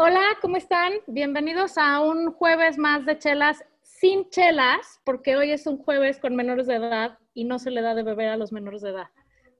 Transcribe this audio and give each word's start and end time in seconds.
Hola, 0.00 0.22
¿cómo 0.40 0.56
están? 0.56 0.92
Bienvenidos 1.08 1.76
a 1.76 2.00
un 2.00 2.30
jueves 2.30 2.78
más 2.78 3.04
de 3.04 3.18
chelas 3.18 3.64
sin 3.82 4.30
chelas, 4.30 5.00
porque 5.02 5.36
hoy 5.36 5.50
es 5.50 5.66
un 5.66 5.76
jueves 5.76 6.20
con 6.20 6.36
menores 6.36 6.68
de 6.68 6.76
edad 6.76 7.18
y 7.34 7.42
no 7.42 7.58
se 7.58 7.72
le 7.72 7.82
da 7.82 7.96
de 7.96 8.04
beber 8.04 8.28
a 8.28 8.36
los 8.36 8.52
menores 8.52 8.82
de 8.82 8.90
edad, 8.90 9.08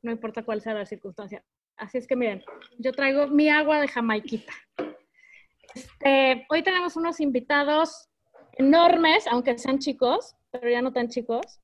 no 0.00 0.12
importa 0.12 0.44
cuál 0.44 0.60
sea 0.60 0.74
la 0.74 0.86
circunstancia. 0.86 1.44
Así 1.76 1.98
es 1.98 2.06
que 2.06 2.14
miren, 2.14 2.44
yo 2.78 2.92
traigo 2.92 3.26
mi 3.26 3.48
agua 3.48 3.80
de 3.80 3.88
jamaiquita. 3.88 4.52
Este, 5.74 6.46
hoy 6.50 6.62
tenemos 6.62 6.94
unos 6.94 7.18
invitados 7.18 8.08
enormes, 8.52 9.26
aunque 9.26 9.58
sean 9.58 9.80
chicos, 9.80 10.36
pero 10.52 10.70
ya 10.70 10.82
no 10.82 10.92
tan 10.92 11.08
chicos, 11.08 11.60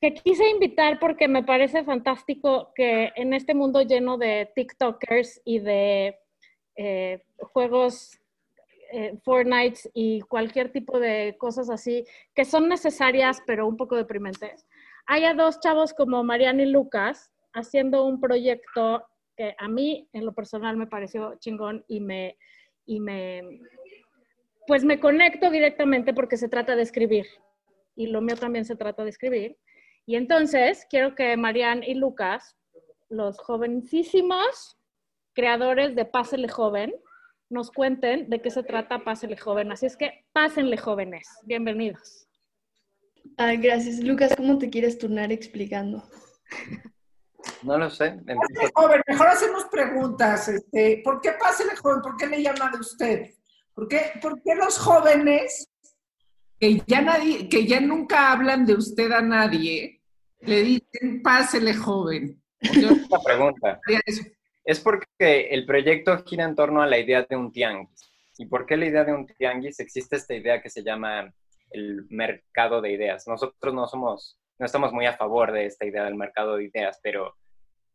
que 0.00 0.14
quise 0.14 0.48
invitar 0.48 0.98
porque 0.98 1.28
me 1.28 1.42
parece 1.42 1.84
fantástico 1.84 2.72
que 2.74 3.12
en 3.14 3.34
este 3.34 3.52
mundo 3.52 3.82
lleno 3.82 4.16
de 4.16 4.50
TikTokers 4.54 5.42
y 5.44 5.58
de 5.58 6.18
eh, 6.76 7.22
juegos 7.38 8.18
eh, 8.92 9.18
Fortnite 9.24 9.90
y 9.92 10.20
cualquier 10.22 10.70
tipo 10.70 11.00
de 11.00 11.36
cosas 11.38 11.70
así 11.70 12.04
que 12.34 12.44
son 12.44 12.68
necesarias 12.68 13.42
pero 13.46 13.66
un 13.66 13.76
poco 13.76 13.96
deprimentes. 13.96 14.66
Hay 15.06 15.22
dos 15.36 15.60
chavos 15.60 15.92
como 15.92 16.22
Mariana 16.24 16.62
y 16.62 16.66
Lucas 16.66 17.30
haciendo 17.52 18.04
un 18.04 18.20
proyecto 18.20 19.04
que 19.36 19.54
a 19.58 19.68
mí 19.68 20.08
en 20.12 20.24
lo 20.24 20.32
personal 20.32 20.76
me 20.76 20.86
pareció 20.86 21.36
chingón 21.40 21.84
y 21.88 22.00
me, 22.00 22.36
y 22.86 23.00
me, 23.00 23.60
pues 24.66 24.84
me 24.84 25.00
conecto 25.00 25.50
directamente 25.50 26.14
porque 26.14 26.36
se 26.36 26.48
trata 26.48 26.76
de 26.76 26.82
escribir 26.82 27.26
y 27.96 28.06
lo 28.08 28.20
mío 28.20 28.36
también 28.36 28.64
se 28.64 28.76
trata 28.76 29.04
de 29.04 29.10
escribir. 29.10 29.56
Y 30.06 30.16
entonces 30.16 30.86
quiero 30.90 31.14
que 31.14 31.36
Mariana 31.36 31.86
y 31.86 31.94
Lucas, 31.94 32.56
los 33.08 33.38
jovencísimos, 33.38 34.78
creadores 35.34 35.94
de 35.94 36.04
Pásele 36.04 36.48
Joven, 36.48 36.94
nos 37.50 37.70
cuenten 37.70 38.30
de 38.30 38.40
qué 38.40 38.50
se 38.50 38.62
trata 38.62 39.04
Pásele 39.04 39.36
Joven. 39.36 39.72
Así 39.72 39.86
es 39.86 39.96
que 39.96 40.24
pásenle 40.32 40.78
jóvenes. 40.78 41.28
Bienvenidos. 41.42 42.28
Ah, 43.36 43.54
gracias. 43.54 44.00
Lucas, 44.00 44.34
¿cómo 44.36 44.58
te 44.58 44.70
quieres 44.70 44.98
turnar 44.98 45.32
explicando? 45.32 46.02
No 47.62 47.76
lo 47.76 47.90
sé. 47.90 48.20
Joven, 48.74 49.02
mejor 49.06 49.26
hacemos 49.26 49.64
preguntas. 49.64 50.48
Este, 50.48 51.02
¿Por 51.04 51.20
qué 51.20 51.32
Pásele 51.32 51.76
Joven? 51.76 52.00
¿Por 52.00 52.16
qué 52.16 52.26
le 52.26 52.42
llaman 52.42 52.74
a 52.74 52.80
usted? 52.80 53.30
¿Por 53.74 53.88
qué, 53.88 54.12
¿Por 54.22 54.40
qué 54.42 54.54
los 54.54 54.78
jóvenes 54.78 55.68
que 56.60 56.80
ya, 56.86 57.02
nadie, 57.02 57.48
que 57.48 57.66
ya 57.66 57.80
nunca 57.80 58.30
hablan 58.30 58.64
de 58.64 58.74
usted 58.74 59.10
a 59.10 59.20
nadie 59.20 60.00
le 60.40 60.62
dicen 60.62 61.22
Pásele 61.22 61.74
Joven? 61.74 62.40
Yo, 62.60 62.92
una 62.92 63.20
pregunta. 63.24 63.80
Es 64.64 64.80
porque 64.80 65.48
el 65.50 65.66
proyecto 65.66 66.24
gira 66.24 66.44
en 66.44 66.54
torno 66.54 66.82
a 66.82 66.86
la 66.86 66.98
idea 66.98 67.22
de 67.22 67.36
un 67.36 67.52
tianguis. 67.52 68.10
¿Y 68.38 68.46
por 68.46 68.64
qué 68.64 68.76
la 68.76 68.86
idea 68.86 69.04
de 69.04 69.12
un 69.12 69.26
tianguis? 69.26 69.78
Existe 69.78 70.16
esta 70.16 70.34
idea 70.34 70.62
que 70.62 70.70
se 70.70 70.82
llama 70.82 71.32
el 71.70 72.06
mercado 72.08 72.80
de 72.80 72.92
ideas. 72.92 73.28
Nosotros 73.28 73.74
no 73.74 73.86
somos, 73.86 74.38
no 74.58 74.66
estamos 74.66 74.92
muy 74.92 75.06
a 75.06 75.16
favor 75.16 75.52
de 75.52 75.66
esta 75.66 75.84
idea 75.84 76.04
del 76.04 76.14
mercado 76.14 76.56
de 76.56 76.64
ideas, 76.64 76.98
pero, 77.02 77.36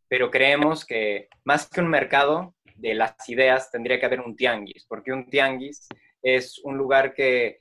pero 0.08 0.30
creemos 0.30 0.86
que 0.86 1.28
más 1.44 1.68
que 1.68 1.82
un 1.82 1.88
mercado 1.88 2.56
de 2.76 2.94
las 2.94 3.28
ideas 3.28 3.72
tendría 3.72 4.00
que 4.00 4.06
haber 4.06 4.22
un 4.22 4.36
tianguis, 4.36 4.86
porque 4.88 5.12
un 5.12 5.30
tianguis 5.30 5.88
es 6.22 6.60
un 6.60 6.78
lugar 6.78 7.14
que 7.14 7.60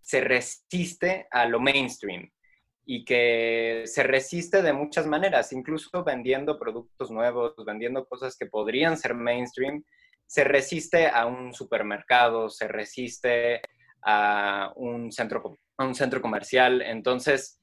se 0.00 0.20
resiste 0.20 1.26
a 1.30 1.46
lo 1.46 1.60
mainstream 1.60 2.30
y 2.86 3.04
que 3.04 3.82
se 3.86 4.02
resiste 4.02 4.62
de 4.62 4.72
muchas 4.72 5.06
maneras, 5.06 5.52
incluso 5.52 6.04
vendiendo 6.04 6.58
productos 6.58 7.10
nuevos, 7.10 7.54
vendiendo 7.64 8.06
cosas 8.06 8.36
que 8.36 8.46
podrían 8.46 8.96
ser 8.96 9.14
mainstream, 9.14 9.82
se 10.26 10.44
resiste 10.44 11.08
a 11.08 11.26
un 11.26 11.54
supermercado, 11.54 12.48
se 12.48 12.68
resiste 12.68 13.60
a 14.02 14.72
un 14.76 15.12
centro, 15.12 15.58
a 15.78 15.84
un 15.84 15.94
centro 15.94 16.20
comercial. 16.20 16.82
Entonces, 16.82 17.60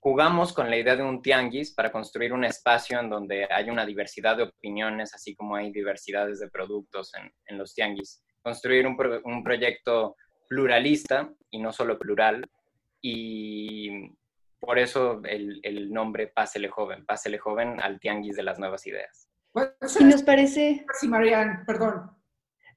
jugamos 0.00 0.52
con 0.52 0.68
la 0.68 0.76
idea 0.76 0.96
de 0.96 1.02
un 1.02 1.22
tianguis 1.22 1.72
para 1.74 1.92
construir 1.92 2.32
un 2.32 2.44
espacio 2.44 3.00
en 3.00 3.08
donde 3.08 3.46
hay 3.50 3.70
una 3.70 3.86
diversidad 3.86 4.36
de 4.36 4.44
opiniones, 4.44 5.14
así 5.14 5.34
como 5.34 5.56
hay 5.56 5.70
diversidades 5.70 6.40
de 6.40 6.50
productos 6.50 7.12
en, 7.14 7.32
en 7.46 7.58
los 7.58 7.74
tianguis. 7.74 8.22
Construir 8.42 8.86
un, 8.86 8.96
un 9.24 9.42
proyecto 9.42 10.16
pluralista 10.48 11.30
y 11.50 11.58
no 11.58 11.72
solo 11.72 11.98
plural, 11.98 12.44
y 13.00 14.10
por 14.60 14.78
eso 14.78 15.20
el, 15.24 15.60
el, 15.62 15.92
nombre 15.92 16.28
Pásele 16.28 16.68
Joven, 16.68 17.04
Pásele 17.06 17.38
Joven 17.38 17.80
al 17.80 18.00
Tianguis 18.00 18.36
de 18.36 18.42
las 18.42 18.58
Nuevas 18.58 18.86
Ideas. 18.86 19.28
Y 19.98 20.04
nos 20.04 20.22
parece... 20.22 20.84
Sí, 21.00 21.08
Marianne, 21.08 21.64
perdón. 21.66 22.10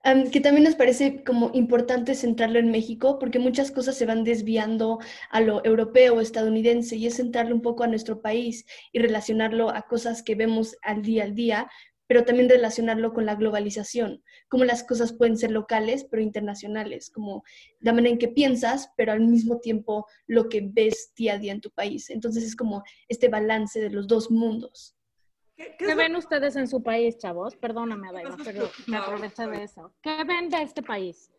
Um, 0.03 0.31
que 0.31 0.41
también 0.41 0.63
nos 0.63 0.75
parece 0.75 1.23
como 1.23 1.51
importante 1.53 2.15
centrarlo 2.15 2.57
en 2.57 2.71
México, 2.71 3.19
porque 3.19 3.37
muchas 3.37 3.69
cosas 3.69 3.95
se 3.95 4.07
van 4.07 4.23
desviando 4.23 4.97
a 5.29 5.41
lo 5.41 5.63
europeo, 5.63 6.21
estadounidense, 6.21 6.95
y 6.95 7.05
es 7.05 7.17
centrarlo 7.17 7.53
un 7.53 7.61
poco 7.61 7.83
a 7.83 7.87
nuestro 7.87 8.19
país 8.19 8.65
y 8.91 8.99
relacionarlo 8.99 9.69
a 9.69 9.83
cosas 9.83 10.23
que 10.23 10.33
vemos 10.33 10.75
al 10.81 11.03
día 11.03 11.23
al 11.23 11.35
día, 11.35 11.69
pero 12.11 12.25
también 12.25 12.49
relacionarlo 12.49 13.13
con 13.13 13.25
la 13.25 13.35
globalización, 13.35 14.21
cómo 14.49 14.65
las 14.65 14.83
cosas 14.83 15.13
pueden 15.13 15.37
ser 15.37 15.51
locales, 15.51 16.03
pero 16.03 16.21
internacionales, 16.21 17.09
como 17.09 17.45
la 17.79 17.93
manera 17.93 18.11
en 18.11 18.19
que 18.19 18.27
piensas, 18.27 18.91
pero 18.97 19.13
al 19.13 19.21
mismo 19.21 19.61
tiempo 19.61 20.05
lo 20.27 20.49
que 20.49 20.59
ves 20.61 21.13
día 21.15 21.35
a 21.35 21.37
día 21.37 21.53
en 21.53 21.61
tu 21.61 21.71
país. 21.71 22.09
Entonces 22.09 22.43
es 22.43 22.53
como 22.53 22.83
este 23.07 23.29
balance 23.29 23.79
de 23.79 23.91
los 23.91 24.09
dos 24.09 24.29
mundos. 24.29 24.97
¿Qué, 25.55 25.95
ven 25.95 26.17
ustedes 26.17 26.57
en 26.57 26.67
su 26.67 26.83
país, 26.83 27.17
chavos? 27.17 27.55
Perdóname, 27.55 28.11
Daima, 28.11 28.35
pero 28.43 28.69
me 28.87 28.97
aprovecho 28.97 29.47
de 29.47 29.63
eso. 29.63 29.93
¿Qué 30.01 30.25
ven 30.25 30.49
de 30.49 30.63
este 30.63 30.83
país? 30.83 31.31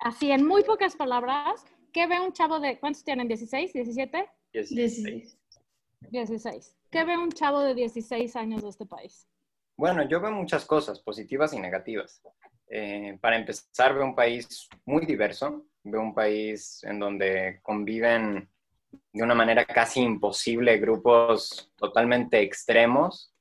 Así, 0.00 0.30
en 0.32 0.46
muy 0.46 0.64
pocas 0.64 0.96
palabras, 0.96 1.64
¿qué 1.94 2.06
ve 2.06 2.20
un 2.20 2.34
chavo 2.34 2.60
de, 2.60 2.78
¿cuántos 2.78 3.02
tienen? 3.04 3.26
¿16? 3.26 3.72
¿17? 3.72 4.28
16. 4.52 5.38
16. 6.10 6.76
¿Qué 6.90 7.04
ve 7.04 7.16
un 7.16 7.32
chavo 7.32 7.60
de 7.60 7.74
16 7.74 8.36
años 8.36 8.62
de 8.62 8.68
este 8.68 8.84
país? 8.84 9.26
Bueno, 9.80 10.06
yo 10.06 10.20
veo 10.20 10.30
muchas 10.30 10.66
cosas, 10.66 11.00
positivas 11.00 11.54
y 11.54 11.58
negativas. 11.58 12.20
Eh, 12.68 13.16
para 13.18 13.36
empezar, 13.36 13.94
veo 13.94 14.04
un 14.04 14.14
país 14.14 14.68
muy 14.84 15.06
diverso, 15.06 15.68
veo 15.82 16.02
un 16.02 16.12
país 16.12 16.84
en 16.84 16.98
donde 16.98 17.60
conviven 17.62 18.46
de 19.10 19.22
una 19.22 19.34
manera 19.34 19.64
casi 19.64 20.02
imposible 20.02 20.76
grupos 20.76 21.72
totalmente 21.76 22.42
extremos 22.42 23.32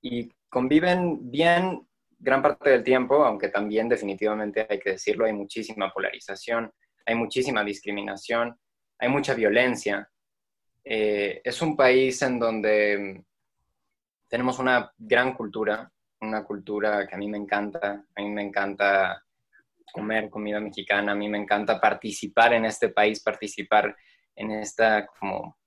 y 0.00 0.32
conviven 0.48 1.30
bien 1.30 1.86
gran 2.18 2.40
parte 2.40 2.70
del 2.70 2.82
tiempo, 2.82 3.22
aunque 3.26 3.48
también 3.50 3.86
definitivamente 3.86 4.66
hay 4.70 4.80
que 4.80 4.92
decirlo, 4.92 5.26
hay 5.26 5.34
muchísima 5.34 5.92
polarización, 5.92 6.72
hay 7.04 7.16
muchísima 7.16 7.62
discriminación, 7.62 8.58
hay 8.98 9.10
mucha 9.10 9.34
violencia. 9.34 10.10
Eh, 10.84 11.42
es 11.44 11.60
un 11.60 11.76
país 11.76 12.22
en 12.22 12.38
donde 12.38 13.24
tenemos 14.32 14.58
una 14.58 14.90
gran 14.96 15.34
cultura, 15.34 15.92
una 16.22 16.42
cultura 16.42 17.06
que 17.06 17.14
a 17.14 17.18
mí 17.18 17.28
me 17.28 17.36
encanta, 17.36 18.02
a 18.16 18.22
mí 18.22 18.30
me 18.30 18.40
encanta 18.40 19.22
comer 19.92 20.30
comida 20.30 20.58
mexicana, 20.58 21.12
a 21.12 21.14
mí 21.14 21.28
me 21.28 21.36
encanta 21.36 21.78
participar 21.78 22.54
en 22.54 22.64
este 22.64 22.88
país, 22.88 23.22
participar 23.22 23.94
en 24.34 24.52
esta 24.52 25.06
como 25.06 25.58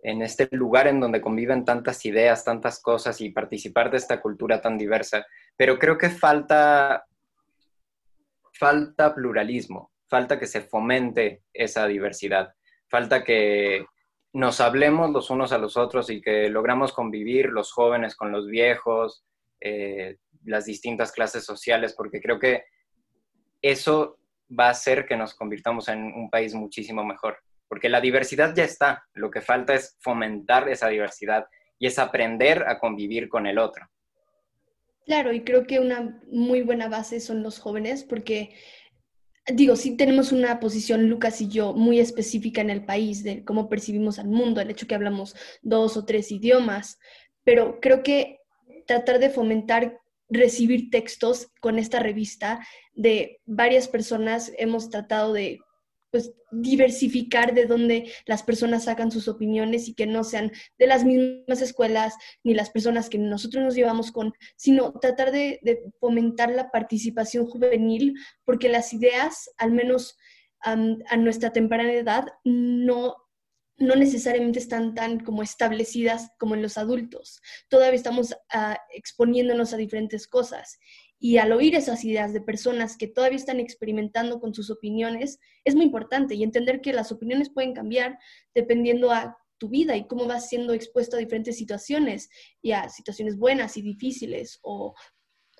en 0.00 0.20
este 0.20 0.50
lugar 0.50 0.86
en 0.86 1.00
donde 1.00 1.22
conviven 1.22 1.64
tantas 1.64 2.04
ideas, 2.04 2.44
tantas 2.44 2.78
cosas 2.82 3.18
y 3.22 3.30
participar 3.30 3.90
de 3.90 3.96
esta 3.96 4.20
cultura 4.20 4.60
tan 4.60 4.76
diversa, 4.76 5.24
pero 5.56 5.78
creo 5.78 5.96
que 5.96 6.10
falta 6.10 7.06
falta 8.52 9.14
pluralismo, 9.14 9.92
falta 10.10 10.38
que 10.38 10.46
se 10.46 10.60
fomente 10.60 11.44
esa 11.54 11.86
diversidad, 11.86 12.54
falta 12.86 13.24
que 13.24 13.86
nos 14.34 14.60
hablemos 14.60 15.12
los 15.12 15.30
unos 15.30 15.52
a 15.52 15.58
los 15.58 15.76
otros 15.76 16.10
y 16.10 16.20
que 16.20 16.50
logramos 16.50 16.92
convivir 16.92 17.46
los 17.46 17.72
jóvenes 17.72 18.16
con 18.16 18.32
los 18.32 18.48
viejos, 18.48 19.24
eh, 19.60 20.16
las 20.44 20.64
distintas 20.64 21.12
clases 21.12 21.44
sociales, 21.44 21.94
porque 21.96 22.20
creo 22.20 22.38
que 22.40 22.64
eso 23.62 24.18
va 24.50 24.66
a 24.66 24.70
hacer 24.70 25.06
que 25.06 25.16
nos 25.16 25.34
convirtamos 25.34 25.88
en 25.88 26.12
un 26.12 26.28
país 26.30 26.52
muchísimo 26.52 27.04
mejor, 27.04 27.38
porque 27.68 27.88
la 27.88 28.00
diversidad 28.00 28.52
ya 28.54 28.64
está, 28.64 29.04
lo 29.14 29.30
que 29.30 29.40
falta 29.40 29.72
es 29.72 29.96
fomentar 30.00 30.68
esa 30.68 30.88
diversidad 30.88 31.46
y 31.78 31.86
es 31.86 32.00
aprender 32.00 32.64
a 32.66 32.80
convivir 32.80 33.28
con 33.28 33.46
el 33.46 33.58
otro. 33.58 33.88
Claro, 35.06 35.32
y 35.32 35.44
creo 35.44 35.64
que 35.64 35.78
una 35.78 36.20
muy 36.30 36.62
buena 36.62 36.88
base 36.88 37.20
son 37.20 37.42
los 37.44 37.60
jóvenes, 37.60 38.02
porque 38.02 38.54
digo, 39.52 39.76
sí 39.76 39.96
tenemos 39.96 40.32
una 40.32 40.58
posición, 40.60 41.08
Lucas 41.08 41.40
y 41.40 41.48
yo, 41.48 41.74
muy 41.74 42.00
específica 42.00 42.60
en 42.60 42.70
el 42.70 42.84
país 42.84 43.22
de 43.22 43.44
cómo 43.44 43.68
percibimos 43.68 44.18
al 44.18 44.28
mundo, 44.28 44.60
el 44.60 44.70
hecho 44.70 44.86
que 44.86 44.94
hablamos 44.94 45.34
dos 45.62 45.96
o 45.96 46.04
tres 46.04 46.32
idiomas, 46.32 46.98
pero 47.44 47.78
creo 47.80 48.02
que 48.02 48.38
tratar 48.86 49.18
de 49.18 49.30
fomentar 49.30 49.98
recibir 50.28 50.90
textos 50.90 51.48
con 51.60 51.78
esta 51.78 52.00
revista 52.00 52.66
de 52.94 53.40
varias 53.44 53.88
personas 53.88 54.52
hemos 54.56 54.88
tratado 54.88 55.32
de 55.32 55.60
pues 56.14 56.32
diversificar 56.52 57.54
de 57.54 57.66
dónde 57.66 58.12
las 58.24 58.44
personas 58.44 58.84
sacan 58.84 59.10
sus 59.10 59.26
opiniones 59.26 59.88
y 59.88 59.94
que 59.94 60.06
no 60.06 60.22
sean 60.22 60.52
de 60.78 60.86
las 60.86 61.04
mismas 61.04 61.60
escuelas 61.60 62.14
ni 62.44 62.54
las 62.54 62.70
personas 62.70 63.10
que 63.10 63.18
nosotros 63.18 63.64
nos 63.64 63.74
llevamos 63.74 64.12
con, 64.12 64.32
sino 64.54 64.92
tratar 64.92 65.32
de, 65.32 65.58
fomentar 65.98 66.50
la 66.52 66.70
participación 66.70 67.46
juvenil, 67.46 68.14
porque 68.44 68.68
las 68.68 68.92
ideas, 68.92 69.50
al 69.56 69.72
menos 69.72 70.16
a 70.60 71.16
nuestra 71.16 71.52
temprana 71.52 71.92
edad, 71.92 72.28
no 72.44 73.16
no 73.76 73.96
necesariamente 73.96 74.60
están 74.60 74.94
tan 74.94 75.18
como 75.18 75.42
establecidas 75.42 76.30
como 76.38 76.54
en 76.54 76.62
los 76.62 76.78
adultos. 76.78 77.42
Todavía 77.68 77.96
estamos 77.96 78.36
ah, 78.52 78.78
exponiéndonos 78.92 79.72
a 79.72 79.76
diferentes 79.76 80.28
cosas. 80.28 80.78
Y 81.24 81.38
al 81.38 81.52
oír 81.52 81.74
esas 81.74 82.04
ideas 82.04 82.34
de 82.34 82.42
personas 82.42 82.98
que 82.98 83.08
todavía 83.08 83.38
están 83.38 83.58
experimentando 83.58 84.40
con 84.40 84.52
sus 84.52 84.68
opiniones, 84.68 85.40
es 85.64 85.74
muy 85.74 85.86
importante 85.86 86.34
y 86.34 86.42
entender 86.42 86.82
que 86.82 86.92
las 86.92 87.12
opiniones 87.12 87.48
pueden 87.48 87.72
cambiar 87.72 88.18
dependiendo 88.54 89.10
a 89.10 89.34
tu 89.56 89.70
vida 89.70 89.96
y 89.96 90.06
cómo 90.06 90.26
vas 90.26 90.50
siendo 90.50 90.74
expuesto 90.74 91.16
a 91.16 91.20
diferentes 91.20 91.56
situaciones 91.56 92.28
y 92.60 92.72
a 92.72 92.90
situaciones 92.90 93.38
buenas 93.38 93.78
y 93.78 93.80
difíciles 93.80 94.58
o, 94.60 94.94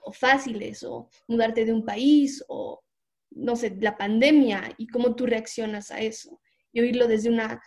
o 0.02 0.12
fáciles 0.12 0.82
o 0.82 1.08
mudarte 1.28 1.64
de 1.64 1.72
un 1.72 1.86
país 1.86 2.44
o, 2.46 2.82
no 3.30 3.56
sé, 3.56 3.74
la 3.80 3.96
pandemia 3.96 4.74
y 4.76 4.86
cómo 4.86 5.14
tú 5.14 5.24
reaccionas 5.24 5.90
a 5.90 6.00
eso. 6.00 6.42
Y 6.74 6.80
oírlo 6.80 7.08
desde 7.08 7.30
una 7.30 7.62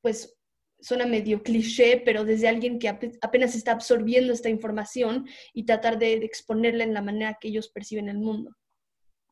pues 0.00 0.36
suena 0.80 1.06
medio 1.06 1.42
cliché, 1.42 2.02
pero 2.04 2.24
desde 2.24 2.48
alguien 2.48 2.78
que 2.78 2.88
apenas 2.88 3.54
está 3.54 3.72
absorbiendo 3.72 4.32
esta 4.32 4.48
información 4.48 5.26
y 5.52 5.64
tratar 5.64 5.98
de, 5.98 6.14
exponerla 6.14 6.84
en 6.84 6.94
la 6.94 7.02
manera 7.02 7.38
que 7.40 7.48
ellos 7.48 7.68
perciben 7.68 8.08
el 8.08 8.18
mundo. 8.18 8.56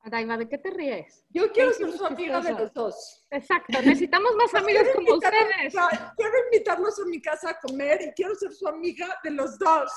Daiva, 0.06 0.37
¿de 0.37 0.49
qué 0.49 0.58
te 0.58 0.70
ríes? 0.70 1.25
Yo 1.31 1.50
quiero 1.50 1.73
ser 1.73 1.91
su 1.91 2.05
amiga 2.05 2.41
de 2.43 2.52
los 2.52 2.75
dos. 2.75 3.26
Exacto, 3.31 3.81
necesitamos 3.81 4.32
más 4.37 4.55
amigos 4.62 4.87
como 4.94 5.14
ustedes. 5.14 5.75
Quiero 6.17 6.35
invitarlos 6.52 6.99
a 6.99 7.06
mi 7.06 7.23
casa 7.23 7.50
a 7.50 7.58
comer 7.58 8.02
y 8.02 8.11
quiero 8.12 8.35
ser 8.35 8.52
su 8.52 8.69
amiga 8.69 9.19
de 9.25 9.31
los 9.31 9.58
dos. 9.58 9.91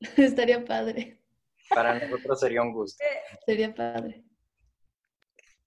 Estaría 0.16 0.62
padre. 0.62 1.22
Para 1.70 1.98
nosotros 1.98 2.38
sería 2.38 2.60
un 2.60 2.72
gusto. 2.72 3.02
Eh, 3.02 3.38
sería 3.46 3.74
padre 3.74 4.26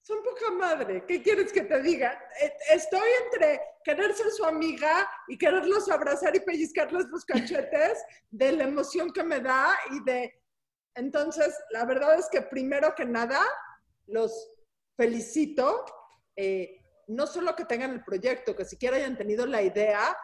son 0.10 0.24
poca 0.24 0.50
madre. 0.50 1.06
¿Qué 1.08 1.22
quieres 1.22 1.54
que 1.54 1.62
te 1.62 1.84
diga? 1.84 2.20
E, 2.42 2.52
estoy 2.74 3.08
entre 3.26 3.62
querer 3.90 4.14
ser 4.14 4.30
su 4.30 4.46
amiga 4.46 5.10
y 5.28 5.38
quererlos 5.38 5.90
abrazar 5.90 6.36
y 6.36 6.42
pellizcarles 6.42 7.08
los 7.08 7.26
cachetes 7.26 8.04
de 8.30 8.52
la 8.52 8.66
emoción 8.66 9.12
que 9.12 9.24
me 9.24 9.40
da 9.40 9.76
y 9.92 10.04
de... 10.04 10.34
Entonces, 10.96 11.56
la 11.72 11.86
verdad 11.86 12.20
es 12.20 12.28
que 12.32 12.42
primero 12.44 12.94
que 12.94 13.06
nada, 13.06 13.40
los 14.06 14.52
felicito. 14.96 15.86
Eh, 16.36 16.82
no 17.08 17.26
solo 17.26 17.56
que 17.56 17.66
tengan 17.66 17.92
el 17.92 18.04
proyecto, 18.04 18.56
que 18.56 18.66
siquiera 18.66 18.98
hayan 18.98 19.18
tenido 19.18 19.46
la 19.48 19.64
idea. 19.64 20.16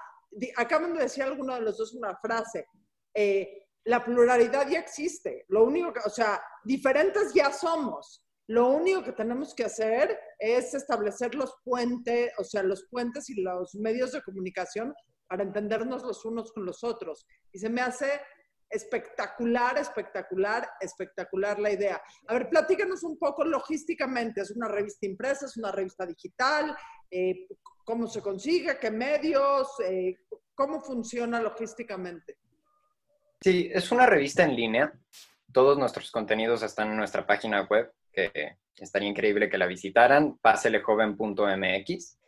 Acaban 0.57 0.94
de 0.94 1.03
decir 1.03 1.23
alguno 1.23 1.56
de 1.56 1.61
los 1.61 1.77
dos 1.77 1.94
una 1.95 2.15
frase. 2.18 2.68
Eh, 3.15 3.68
la 3.85 4.03
pluralidad 4.03 4.68
ya 4.69 4.79
existe. 4.79 5.45
Lo 5.47 5.63
único 5.63 5.91
que, 5.91 6.01
o 6.06 6.09
sea, 6.09 6.39
diferentes 6.63 7.33
ya 7.33 7.51
somos 7.51 8.25
lo 8.47 8.69
único 8.69 9.03
que 9.03 9.12
tenemos 9.12 9.56
que 9.56 9.65
hacer 9.65 10.19
es 10.38 10.74
establecer 10.74 11.33
los 11.33 11.56
puentes, 11.63 12.31
o 12.38 12.44
sea, 12.44 12.62
los 12.62 12.86
puentes 12.89 13.30
y 13.30 13.42
los 13.42 13.74
medios 13.75 14.12
de 14.12 14.21
comunicación 14.21 14.94
para 15.27 15.44
entendernos 15.44 16.03
los 16.03 16.24
unos 16.25 16.51
con 16.53 16.65
los 16.65 16.83
otros. 16.83 17.25
Y 17.51 17.57
se 17.57 17.69
me 17.69 17.81
hace 17.81 18.21
espectacular, 18.69 19.77
espectacular, 19.80 20.69
espectacular 20.80 21.59
la 21.59 21.71
idea. 21.71 22.01
A 22.27 22.33
ver, 22.33 22.50
platícanos 22.50 23.03
un 23.03 23.18
poco 23.18 23.44
logísticamente. 23.44 24.42
¿Es 24.42 24.51
una 24.51 24.68
revista 24.68 25.07
impresa? 25.07 25.47
¿Es 25.47 25.57
una 25.57 25.71
revista 25.71 26.06
digital? 26.06 26.75
Eh, 27.09 27.47
¿Cómo 27.83 28.07
se 28.07 28.21
consigue? 28.21 28.77
¿Qué 28.80 28.92
medios? 28.92 29.69
Eh, 29.83 30.19
¿Cómo 30.53 30.81
funciona 30.81 31.42
logísticamente? 31.42 32.38
Sí, 33.42 33.69
es 33.74 33.92
una 33.92 34.06
revista 34.06 34.44
en 34.44 34.56
línea. 34.56 34.94
Todos 35.51 35.77
nuestros 35.77 36.12
contenidos 36.12 36.62
están 36.63 36.89
en 36.89 36.97
nuestra 36.97 37.25
página 37.25 37.63
web 37.63 37.92
que 38.15 38.57
estaría 38.77 39.09
increíble 39.09 39.50
que 39.50 39.57
la 39.57 39.67
visitaran, 39.67 40.38
paselejoven.mx. 40.38 42.19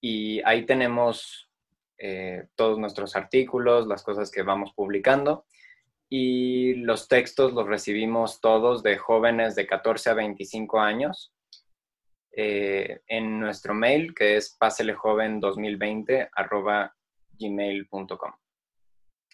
Y 0.00 0.40
ahí 0.44 0.64
tenemos 0.66 1.50
eh, 1.98 2.48
todos 2.56 2.78
nuestros 2.78 3.14
artículos, 3.14 3.86
las 3.86 4.02
cosas 4.02 4.30
que 4.30 4.42
vamos 4.42 4.72
publicando. 4.74 5.46
Y 6.08 6.74
los 6.74 7.08
textos 7.08 7.52
los 7.52 7.66
recibimos 7.66 8.40
todos 8.40 8.82
de 8.82 8.98
jóvenes 8.98 9.54
de 9.54 9.66
14 9.66 10.10
a 10.10 10.14
25 10.14 10.80
años 10.80 11.32
eh, 12.32 13.00
en 13.06 13.38
nuestro 13.40 13.72
mail, 13.74 14.14
que 14.14 14.36
es 14.36 14.58
paselejoven2020 14.58 16.30
gmail.com. 17.38 18.32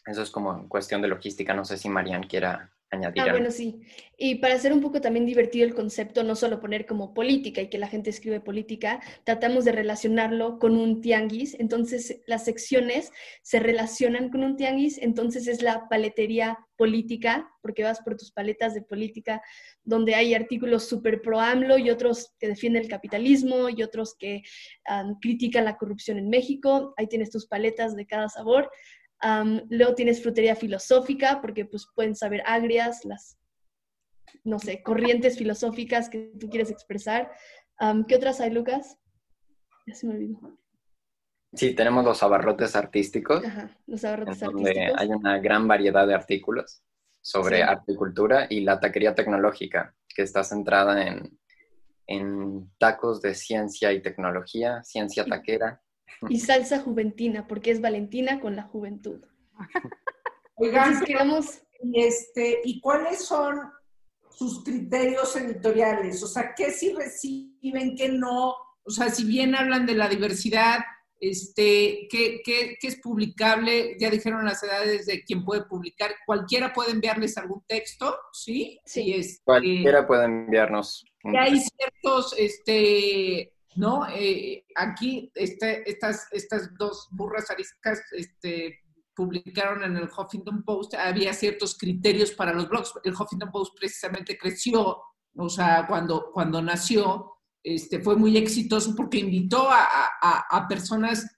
Eso 0.07 0.23
es 0.23 0.31
como 0.31 0.55
en 0.55 0.69
cuestión 0.69 1.03
de 1.03 1.09
logística. 1.09 1.53
No 1.55 1.65
sé 1.65 1.77
si 1.79 1.89
Marian 1.89 2.23
quiera 2.25 2.71
Ah, 2.91 3.13
bueno, 3.31 3.51
sí. 3.51 3.83
Y 4.17 4.37
para 4.37 4.55
hacer 4.55 4.73
un 4.73 4.81
poco 4.81 5.03
también 5.03 5.27
divertido 5.27 5.67
el 5.67 5.75
concepto, 5.75 6.25
no 6.25 6.35
solo 6.35 6.59
poner 6.59 6.87
como 6.87 7.13
política 7.13 7.61
y 7.61 7.69
que 7.69 7.77
la 7.77 7.87
gente 7.87 8.09
escribe 8.09 8.41
política, 8.41 9.01
tratamos 9.25 9.67
de 9.67 9.73
relacionarlo 9.73 10.59
con 10.59 10.75
un 10.75 11.03
tianguis. 11.03 11.55
Entonces, 11.61 12.23
las 12.27 12.47
secciones 12.47 13.13
se 13.43 13.61
relacionan 13.61 14.31
con 14.31 14.43
un 14.43 14.57
tianguis. 14.57 14.97
Entonces, 14.97 15.49
es 15.49 15.61
la 15.61 15.87
paletería 15.91 16.59
política, 16.77 17.51
porque 17.61 17.83
vas 17.83 18.01
por 18.01 18.17
tus 18.17 18.33
paletas 18.33 18.73
de 18.73 18.81
política, 18.81 19.43
donde 19.85 20.15
hay 20.15 20.33
artículos 20.33 20.89
súper 20.89 21.21
pro 21.21 21.41
AMLO 21.41 21.77
y 21.77 21.91
otros 21.91 22.33
que 22.39 22.49
defienden 22.49 22.85
el 22.85 22.89
capitalismo 22.89 23.69
y 23.69 23.83
otros 23.83 24.17
que 24.19 24.43
critican 25.21 25.67
la 25.67 25.77
corrupción 25.77 26.17
en 26.17 26.31
México. 26.31 26.95
Ahí 26.97 27.07
tienes 27.07 27.31
tus 27.31 27.47
paletas 27.47 27.95
de 27.95 28.07
cada 28.07 28.31
sabor 28.31 28.71
luego 29.69 29.95
tienes 29.95 30.23
frutería 30.23 30.55
filosófica, 30.55 31.41
porque 31.41 31.65
pues 31.65 31.87
pueden 31.95 32.15
saber 32.15 32.43
agrias, 32.47 33.05
las, 33.05 33.39
no 34.45 34.59
sé, 34.59 34.83
corrientes 34.83 35.37
filosóficas 35.37 36.09
que 36.09 36.33
tú 36.39 36.49
quieres 36.49 36.71
expresar. 36.71 37.31
¿Qué 38.07 38.15
otras 38.15 38.41
hay, 38.41 38.51
Lucas? 38.51 38.99
Ya 39.87 39.95
se 39.95 40.07
me 40.07 40.15
olvidó. 40.15 40.59
Sí, 41.55 41.75
tenemos 41.75 42.05
los 42.05 42.23
abarrotes 42.23 42.77
artísticos. 42.77 43.45
Ajá, 43.45 43.77
los 43.87 44.05
abarrotes 44.05 44.41
donde 44.41 44.93
Hay 44.97 45.09
una 45.09 45.39
gran 45.39 45.67
variedad 45.67 46.07
de 46.07 46.15
artículos 46.15 46.83
sobre 47.21 47.63
articultura 47.63 48.47
y 48.51 48.61
la 48.61 48.79
taquería 48.79 49.15
tecnológica, 49.15 49.95
que 50.15 50.23
está 50.23 50.45
centrada 50.45 51.07
en, 51.07 51.39
en 52.07 52.71
tacos 52.79 53.23
de 53.23 53.35
ciencia 53.35 53.93
y 53.93 54.03
tecnología, 54.03 54.83
ciencia 54.83 55.25
taquera. 55.25 55.83
Y 56.29 56.41
salsa 56.41 56.81
juventina, 56.81 57.47
porque 57.47 57.71
es 57.71 57.81
Valentina 57.81 58.41
con 58.41 58.57
la 58.57 58.63
juventud. 58.65 59.21
Oigan, 60.57 61.05
queremos... 61.05 61.63
este, 61.95 62.61
¿y 62.65 62.81
cuáles 62.81 63.25
son 63.25 63.59
sus 64.31 64.65
criterios 64.65 65.35
editoriales? 65.37 66.23
O 66.23 66.27
sea, 66.27 66.55
¿qué 66.57 66.71
si 66.71 66.93
reciben, 66.93 67.95
qué 67.97 68.09
no? 68.09 68.55
O 68.85 68.91
sea, 68.91 69.11
si 69.11 69.25
bien 69.25 69.55
hablan 69.55 69.87
de 69.87 69.95
la 69.95 70.09
diversidad, 70.09 70.81
este, 71.21 72.07
¿qué, 72.11 72.41
qué, 72.45 72.77
qué 72.81 72.87
es 72.89 73.01
publicable? 73.01 73.97
Ya 73.99 74.11
dijeron 74.11 74.45
las 74.45 74.63
edades 74.63 75.07
de 75.07 75.23
quién 75.25 75.45
puede 75.45 75.65
publicar. 75.65 76.13
¿Cualquiera 76.27 76.73
puede 76.73 76.93
enviarles 76.93 77.37
algún 77.37 77.63
texto? 77.67 78.17
¿Sí? 78.33 78.79
Sí. 78.85 79.13
Este, 79.13 79.43
Cualquiera 79.45 80.07
puede 80.07 80.25
enviarnos. 80.25 81.05
Y 81.25 81.37
hay 81.37 81.61
ciertos, 81.61 82.35
este, 82.39 83.53
¿no? 83.79 84.09
Eh, 84.09 84.65
aquí 84.75 85.31
este, 85.37 85.89
estas, 85.89 86.27
estas 86.33 86.75
dos 86.77 87.09
burras 87.13 87.49
ariscas 87.49 88.01
este, 88.11 88.81
publicaron 89.15 89.85
en 89.85 89.97
el 89.97 90.09
Huffington 90.09 90.65
Post, 90.65 90.95
había 90.95 91.33
ciertos 91.33 91.79
criterios 91.79 92.33
para 92.33 92.53
los 92.53 92.69
blogs. 92.69 92.93
El 93.05 93.15
Huffington 93.15 93.53
Post 93.53 93.79
precisamente 93.79 94.37
creció, 94.37 95.01
o 95.37 95.49
sea, 95.49 95.87
cuando, 95.87 96.33
cuando 96.33 96.61
nació, 96.61 97.33
este, 97.63 98.01
fue 98.01 98.17
muy 98.17 98.37
exitoso 98.37 98.97
porque 98.97 99.19
invitó 99.19 99.69
a, 99.71 100.67
personas 100.69 101.38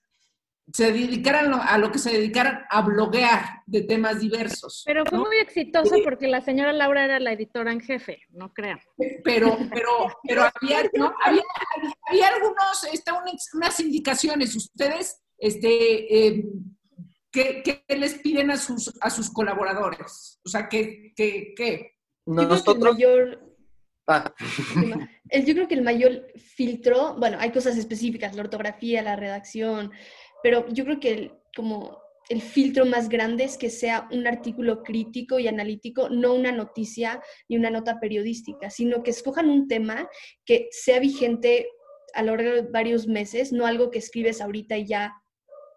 se 0.72 0.92
dedicaran 0.92 1.52
a 1.54 1.78
lo 1.78 1.90
que 1.90 1.98
se 1.98 2.12
dedicaran 2.12 2.64
a 2.68 2.82
bloguear 2.82 3.62
de 3.66 3.82
temas 3.82 4.20
diversos. 4.20 4.82
Pero 4.86 5.04
fue 5.06 5.18
muy 5.18 5.36
exitoso 5.38 5.96
porque 6.04 6.28
la 6.28 6.40
señora 6.40 6.72
Laura 6.72 7.04
era 7.04 7.20
la 7.20 7.32
editora 7.32 7.72
en 7.72 7.80
jefe, 7.80 8.22
no 8.30 8.52
crean. 8.52 8.80
Pero, 9.24 9.58
pero, 9.72 10.18
pero 10.26 10.42
había, 10.42 10.82
¿no? 10.94 11.12
había, 11.24 11.42
había, 12.08 12.28
algunos, 12.28 12.84
este, 12.92 13.12
unas 13.54 13.80
indicaciones. 13.80 14.54
Ustedes, 14.54 15.22
este, 15.38 16.26
eh, 16.26 16.44
¿qué, 17.30 17.62
¿qué, 17.62 17.96
les 17.96 18.14
piden 18.14 18.50
a 18.50 18.56
sus, 18.56 18.92
a 19.00 19.10
sus 19.10 19.30
colaboradores? 19.30 20.40
O 20.44 20.48
sea, 20.48 20.68
¿qué? 20.68 21.12
qué, 21.16 21.54
qué? 21.56 21.96
Nosotros... 22.26 22.94
Mayor... 22.94 23.46
Ah. 24.06 24.32
Yo 25.46 25.54
creo 25.54 25.68
que 25.68 25.74
el 25.74 25.82
mayor 25.82 26.26
filtro, 26.36 27.14
bueno, 27.16 27.38
hay 27.40 27.52
cosas 27.52 27.76
específicas, 27.76 28.34
la 28.34 28.42
ortografía, 28.42 29.02
la 29.02 29.14
redacción, 29.14 29.92
pero 30.42 30.66
yo 30.68 30.84
creo 30.84 31.00
que 31.00 31.12
el, 31.12 31.32
como 31.54 32.00
el 32.28 32.40
filtro 32.40 32.86
más 32.86 33.08
grande 33.08 33.44
es 33.44 33.58
que 33.58 33.70
sea 33.70 34.08
un 34.12 34.26
artículo 34.26 34.82
crítico 34.82 35.38
y 35.38 35.48
analítico, 35.48 36.08
no 36.08 36.34
una 36.34 36.52
noticia 36.52 37.20
ni 37.48 37.56
una 37.56 37.70
nota 37.70 37.98
periodística, 37.98 38.70
sino 38.70 39.02
que 39.02 39.10
escojan 39.10 39.50
un 39.50 39.66
tema 39.66 40.08
que 40.44 40.68
sea 40.70 41.00
vigente 41.00 41.68
a 42.14 42.22
lo 42.22 42.36
largo 42.36 42.52
de 42.52 42.70
varios 42.70 43.06
meses, 43.06 43.52
no 43.52 43.66
algo 43.66 43.90
que 43.90 43.98
escribes 43.98 44.40
ahorita 44.40 44.76
y 44.76 44.86
ya 44.86 45.12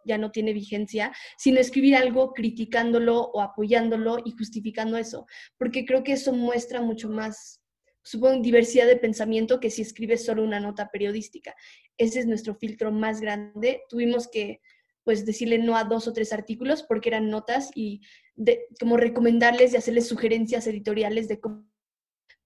ya 0.06 0.18
no 0.18 0.32
tiene 0.32 0.54
vigencia, 0.54 1.14
sino 1.38 1.60
escribir 1.60 1.96
algo 1.96 2.34
criticándolo 2.34 3.22
o 3.22 3.42
apoyándolo 3.42 4.18
y 4.26 4.32
justificando 4.32 4.98
eso, 4.98 5.26
porque 5.58 5.86
creo 5.86 6.04
que 6.04 6.14
eso 6.14 6.34
muestra 6.34 6.82
mucho 6.82 7.10
más, 7.10 7.62
supongo, 8.04 8.42
diversidad 8.42 8.86
de 8.86 8.98
pensamiento 8.98 9.60
que 9.60 9.70
si 9.70 9.82
escribes 9.82 10.26
solo 10.26 10.44
una 10.44 10.60
nota 10.60 10.90
periodística. 10.92 11.56
Ese 11.98 12.20
es 12.20 12.28
nuestro 12.28 12.56
filtro 12.56 12.92
más 12.92 13.22
grande. 13.22 13.84
Tuvimos 13.90 14.28
que 14.28 14.62
pues 15.04 15.26
decirle 15.26 15.58
no 15.58 15.76
a 15.76 15.84
dos 15.84 16.08
o 16.08 16.14
tres 16.14 16.32
artículos 16.32 16.84
porque 16.84 17.10
eran 17.10 17.30
notas 17.30 17.72
y 17.76 18.02
de, 18.36 18.68
como 18.80 18.98
recomendarles 18.98 19.74
y 19.74 19.78
hacerles 19.78 20.08
sugerencias 20.08 20.66
editoriales 20.68 21.28
de 21.28 21.40
cómo 21.40 21.66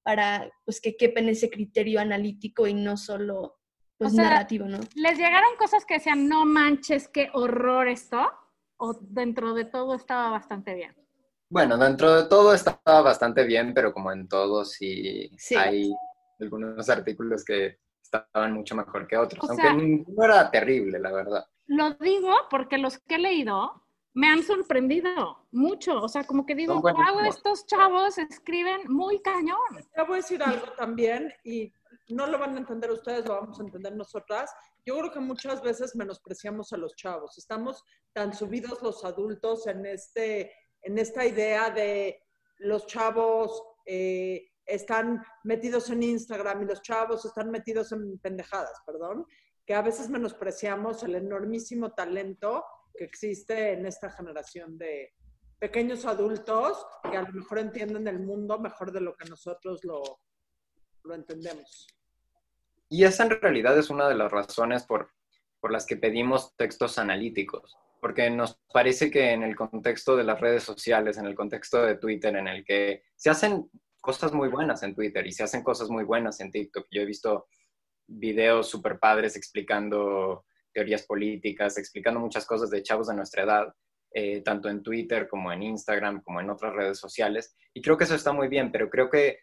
para 0.03 0.49
pues 0.63 0.79
que 0.79 0.95
quepen 0.95 1.27
ese 1.27 1.49
criterio 1.49 1.99
analítico 1.99 2.65
y 2.65 2.73
no 2.73 2.95
solo 2.95 3.59
pues 3.97 4.13
narrativo, 4.13 4.65
¿no? 4.65 4.79
¿Les 4.95 5.17
llegaron 5.17 5.57
cosas 5.57 5.85
que 5.85 5.95
decían, 5.95 6.29
no 6.29 6.45
manches, 6.45 7.09
qué 7.09 7.29
horror 7.33 7.87
esto? 7.87 8.25
¿O 8.77 8.93
dentro 9.01 9.53
de 9.53 9.65
todo 9.65 9.95
estaba 9.95 10.29
bastante 10.29 10.75
bien? 10.75 10.95
Bueno, 11.49 11.77
dentro 11.77 12.13
de 12.13 12.29
todo 12.29 12.53
estaba 12.53 13.01
bastante 13.01 13.43
bien, 13.45 13.73
pero 13.73 13.93
como 13.93 14.11
en 14.11 14.27
todo 14.27 14.65
sí, 14.65 15.31
hay 15.57 15.93
algunos 16.39 16.89
artículos 16.89 17.45
que 17.45 17.79
estaban 18.01 18.53
mucho 18.53 18.75
mejor 18.75 19.07
que 19.07 19.17
otros, 19.17 19.49
aunque 19.49 19.73
ninguno 19.73 20.23
era 20.23 20.49
terrible, 20.51 20.99
la 20.99 21.11
verdad. 21.11 21.45
Lo 21.67 21.93
digo 21.95 22.33
porque 22.49 22.77
los 22.77 22.97
que 22.99 23.15
he 23.15 23.19
leído 23.19 23.83
me 24.17 24.27
han 24.27 24.41
sorprendido 24.41 25.45
mucho. 25.51 26.01
O 26.01 26.09
sea, 26.09 26.23
como 26.23 26.43
que 26.43 26.55
digo, 26.55 26.81
wow, 26.81 27.19
estos 27.27 27.67
chavos 27.67 28.17
escriben 28.17 28.81
muy 28.87 29.21
cañón. 29.21 29.59
Te 29.93 30.01
voy 30.01 30.13
a 30.13 30.15
decir 30.17 30.41
algo 30.41 30.71
también 30.75 31.31
y 31.43 31.71
no 32.09 32.25
lo 32.25 32.39
van 32.39 32.55
a 32.55 32.59
entender 32.59 32.89
ustedes, 32.91 33.27
lo 33.27 33.35
vamos 33.35 33.59
a 33.59 33.63
entender 33.63 33.95
nosotras. 33.95 34.51
Yo 34.85 34.97
creo 34.97 35.11
que 35.11 35.19
muchas 35.19 35.61
veces 35.61 35.95
menospreciamos 35.95 36.73
a 36.73 36.77
los 36.77 36.95
chavos. 36.95 37.37
Estamos 37.37 37.83
tan 38.11 38.33
subidos 38.33 38.81
los 38.81 39.05
adultos 39.05 39.67
en, 39.67 39.85
este, 39.85 40.51
en 40.81 40.97
esta 40.97 41.25
idea 41.25 41.69
de 41.69 42.21
los 42.59 42.87
chavos 42.87 43.63
eh, 43.85 44.49
están 44.65 45.23
metidos 45.43 45.89
en 45.89 46.03
Instagram 46.03 46.63
y 46.63 46.65
los 46.65 46.81
chavos 46.81 47.25
están 47.25 47.49
metidos 47.49 47.91
en 47.91 48.19
pendejadas, 48.19 48.81
perdón, 48.85 49.25
que 49.65 49.73
a 49.73 49.81
veces 49.81 50.09
menospreciamos 50.09 51.03
el 51.03 51.15
enormísimo 51.15 51.93
talento 51.93 52.65
que 52.95 53.05
existe 53.05 53.73
en 53.73 53.85
esta 53.85 54.09
generación 54.11 54.77
de 54.77 55.13
pequeños 55.59 56.05
adultos 56.05 56.85
que 57.09 57.17
a 57.17 57.23
lo 57.23 57.33
mejor 57.33 57.59
entienden 57.59 58.07
el 58.07 58.19
mundo 58.19 58.59
mejor 58.59 58.91
de 58.91 59.01
lo 59.01 59.15
que 59.15 59.29
nosotros 59.29 59.83
lo, 59.83 60.01
lo 61.03 61.15
entendemos. 61.15 61.87
Y 62.89 63.03
esa 63.03 63.23
en 63.23 63.41
realidad 63.41 63.77
es 63.77 63.89
una 63.89 64.07
de 64.07 64.15
las 64.15 64.31
razones 64.31 64.83
por, 64.83 65.11
por 65.59 65.71
las 65.71 65.85
que 65.85 65.97
pedimos 65.97 66.55
textos 66.55 66.97
analíticos, 66.97 67.77
porque 67.99 68.29
nos 68.29 68.59
parece 68.71 69.09
que 69.09 69.31
en 69.31 69.43
el 69.43 69.55
contexto 69.55 70.15
de 70.15 70.23
las 70.23 70.39
redes 70.39 70.63
sociales, 70.63 71.17
en 71.17 71.25
el 71.25 71.35
contexto 71.35 71.81
de 71.83 71.95
Twitter, 71.95 72.35
en 72.35 72.47
el 72.47 72.63
que 72.63 73.03
se 73.15 73.29
hacen 73.29 73.69
cosas 73.99 74.33
muy 74.33 74.49
buenas 74.49 74.83
en 74.83 74.95
Twitter 74.95 75.25
y 75.25 75.31
se 75.31 75.43
hacen 75.43 75.63
cosas 75.63 75.89
muy 75.89 76.03
buenas 76.03 76.39
en 76.39 76.51
TikTok. 76.51 76.87
Yo 76.91 77.01
he 77.01 77.05
visto 77.05 77.47
videos 78.07 78.69
super 78.69 78.99
padres 78.99 79.35
explicando 79.35 80.45
teorías 80.73 81.03
políticas, 81.03 81.77
explicando 81.77 82.19
muchas 82.19 82.45
cosas 82.45 82.69
de 82.69 82.83
chavos 82.83 83.07
de 83.07 83.15
nuestra 83.15 83.43
edad, 83.43 83.73
eh, 84.13 84.41
tanto 84.41 84.69
en 84.69 84.83
Twitter 84.83 85.27
como 85.27 85.51
en 85.51 85.63
Instagram, 85.63 86.21
como 86.21 86.39
en 86.39 86.49
otras 86.49 86.73
redes 86.73 86.99
sociales. 86.99 87.55
Y 87.73 87.81
creo 87.81 87.97
que 87.97 88.05
eso 88.05 88.15
está 88.15 88.31
muy 88.31 88.47
bien, 88.47 88.71
pero 88.71 88.89
creo 88.89 89.09
que 89.09 89.39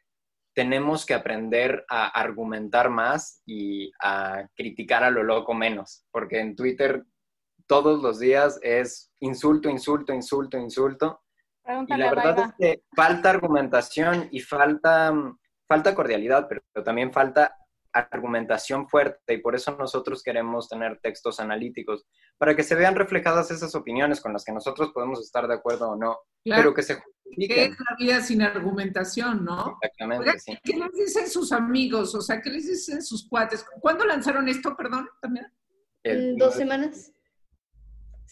tenemos 0.54 1.04
que 1.04 1.14
aprender 1.14 1.84
a 1.90 2.06
argumentar 2.06 2.88
más 2.88 3.42
y 3.44 3.92
a 4.00 4.48
criticar 4.54 5.02
a 5.02 5.10
lo 5.10 5.24
loco 5.24 5.52
menos, 5.52 6.06
porque 6.12 6.38
en 6.38 6.54
Twitter 6.54 7.04
todos 7.66 8.02
los 8.02 8.18
días 8.18 8.58
es 8.62 9.12
insulto, 9.20 9.68
insulto, 9.68 10.12
insulto, 10.12 10.58
insulto. 10.58 11.22
y 11.86 11.96
la 11.96 12.10
verdad 12.10 12.38
es 12.38 12.54
que 12.58 12.82
falta 12.94 13.30
argumentación 13.30 14.28
y 14.30 14.40
falta, 14.40 15.12
falta 15.66 15.94
cordialidad, 15.94 16.48
pero 16.48 16.84
también 16.84 17.12
falta 17.12 17.56
argumentación 17.94 18.88
fuerte 18.88 19.34
y 19.34 19.38
por 19.38 19.54
eso 19.54 19.76
nosotros 19.76 20.22
queremos 20.22 20.68
tener 20.68 20.98
textos 21.00 21.38
analíticos, 21.38 22.04
para 22.36 22.56
que 22.56 22.64
se 22.64 22.74
vean 22.74 22.96
reflejadas 22.96 23.50
esas 23.52 23.74
opiniones 23.76 24.20
con 24.20 24.32
las 24.32 24.44
que 24.44 24.52
nosotros 24.52 24.90
podemos 24.92 25.20
estar 25.20 25.46
de 25.46 25.54
acuerdo 25.54 25.90
o 25.90 25.96
no, 25.96 26.18
pero 26.42 26.74
que 26.74 26.82
se 26.82 26.96
justifiquen. 26.96 27.56
¿Qué 27.56 27.64
es 27.66 27.70
la 27.70 27.96
vida 27.96 28.20
sin 28.20 28.42
argumentación, 28.42 29.44
no? 29.44 29.78
Exactamente, 29.80 30.38
sí. 30.40 30.58
¿Qué 30.64 30.76
les 30.76 30.92
dicen 30.92 31.30
sus 31.30 31.52
amigos? 31.52 32.14
O 32.16 32.20
sea, 32.20 32.42
¿qué 32.42 32.50
les 32.50 32.66
dicen 32.66 33.00
sus 33.00 33.28
cuates? 33.28 33.64
¿Cuándo 33.80 34.04
lanzaron 34.04 34.48
esto, 34.48 34.76
perdón, 34.76 35.08
también? 35.22 35.46
dos 36.36 36.54
semanas. 36.54 37.13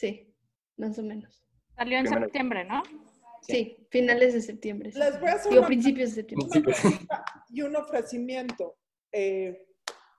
Sí, 0.02 0.34
más 0.78 0.98
o 0.98 1.02
menos. 1.04 1.44
Salió 1.76 1.98
en 1.98 2.08
septiembre, 2.08 2.64
¿no? 2.64 2.82
Sí, 3.42 3.76
finales 3.88 4.34
de 4.34 4.40
septiembre. 4.40 4.90
Les 4.92 5.20
voy 5.20 5.28
a 5.28 5.34
hacer 5.34 5.64
principios 5.64 6.08
de 6.10 6.14
septiembre. 6.22 6.74
y 7.50 7.62
un 7.62 7.76
ofrecimiento. 7.76 8.74
Eh, 9.12 9.64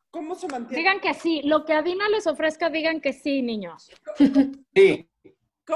¿Cómo 0.09 0.35
se 0.35 0.47
mantiene? 0.47 0.77
Digan 0.81 1.01
que 1.01 1.13
sí. 1.13 1.41
Lo 1.43 1.65
que 1.65 1.73
Adina 1.73 2.07
les 2.07 2.27
ofrezca, 2.27 2.69
digan 2.69 3.01
que 3.01 3.11
sí, 3.11 3.41
niños. 3.41 3.91
Sí. 4.73 5.09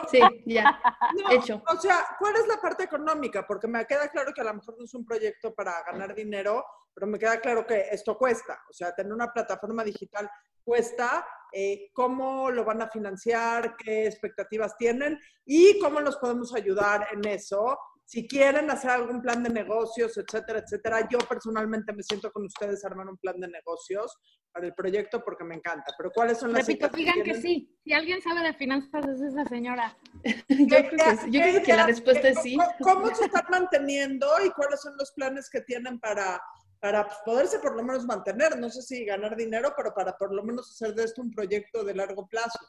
Sí, 0.09 0.19
ya. 0.45 0.79
Hecho. 1.31 1.61
O 1.67 1.79
sea, 1.79 2.05
¿cuál 2.19 2.35
es 2.35 2.47
la 2.47 2.57
parte 2.57 2.83
económica? 2.83 3.45
Porque 3.47 3.67
me 3.67 3.85
queda 3.85 4.09
claro 4.09 4.33
que 4.33 4.41
a 4.41 4.45
lo 4.45 4.55
mejor 4.55 4.75
no 4.77 4.85
es 4.85 4.93
un 4.93 5.05
proyecto 5.05 5.53
para 5.53 5.83
ganar 5.83 6.13
dinero, 6.13 6.65
pero 6.93 7.07
me 7.07 7.17
queda 7.17 7.39
claro 7.39 7.65
que 7.65 7.87
esto 7.91 8.17
cuesta. 8.17 8.59
O 8.69 8.73
sea, 8.73 8.93
tener 8.93 9.13
una 9.13 9.31
plataforma 9.31 9.83
digital 9.83 10.29
cuesta. 10.63 11.25
Eh, 11.51 11.89
¿Cómo 11.93 12.51
lo 12.51 12.65
van 12.65 12.81
a 12.81 12.89
financiar? 12.89 13.75
¿Qué 13.77 14.05
expectativas 14.05 14.75
tienen? 14.77 15.19
¿Y 15.45 15.79
cómo 15.79 16.01
los 16.01 16.17
podemos 16.17 16.53
ayudar 16.53 17.07
en 17.11 17.25
eso? 17.25 17.77
Si 18.07 18.25
quieren 18.25 18.71
hacer 18.71 18.91
algún 18.91 19.21
plan 19.21 19.43
de 19.43 19.49
negocios, 19.49 20.17
etcétera, 20.17 20.59
etcétera, 20.59 21.09
yo 21.11 21.17
personalmente 21.27 21.91
me 21.91 22.01
siento 22.01 22.31
con 22.31 22.45
ustedes 22.45 22.81
a 22.81 22.87
armar 22.87 23.09
un 23.09 23.17
plan 23.17 23.37
de 23.37 23.49
negocios 23.49 24.17
para 24.49 24.65
el 24.65 24.73
proyecto 24.73 25.21
porque 25.21 25.43
me 25.43 25.55
encanta. 25.55 25.93
Pero 25.97 26.11
¿cuáles 26.11 26.37
son 26.37 26.53
las 26.53 26.65
Repito, 26.65 26.87
digan 26.95 27.21
que, 27.21 27.33
sí. 27.33 27.69
Si 27.83 27.91
alguien 27.91 28.21
sabe 28.21 28.47
de 28.47 28.53
finanzas 28.53 29.05
es 29.09 29.19
esa 29.19 29.43
señora. 29.43 29.97
yo 30.47 30.67
creo 30.67 30.89
que, 30.89 31.31
yo 31.31 31.41
creo 31.41 31.63
que 31.63 31.75
la 31.75 31.85
respuesta 31.85 32.29
es 32.29 32.41
sí. 32.41 32.57
¿Cómo 32.79 33.13
se 33.13 33.25
están 33.25 33.45
manteniendo 33.51 34.25
y 34.45 34.51
cuáles 34.51 34.79
son 34.79 34.95
los 34.97 35.11
planes 35.11 35.49
que 35.49 35.59
tienen 35.59 35.99
para, 35.99 36.41
para 36.79 37.09
poderse 37.25 37.59
por 37.59 37.75
lo 37.75 37.83
menos 37.83 38.05
mantener? 38.05 38.57
No 38.57 38.69
sé 38.69 38.83
si 38.83 39.03
ganar 39.03 39.35
dinero, 39.35 39.73
pero 39.75 39.93
para 39.93 40.15
por 40.15 40.33
lo 40.33 40.45
menos 40.45 40.71
hacer 40.71 40.95
de 40.95 41.03
esto 41.03 41.21
un 41.21 41.31
proyecto 41.31 41.83
de 41.83 41.93
largo 41.93 42.25
plazo. 42.25 42.59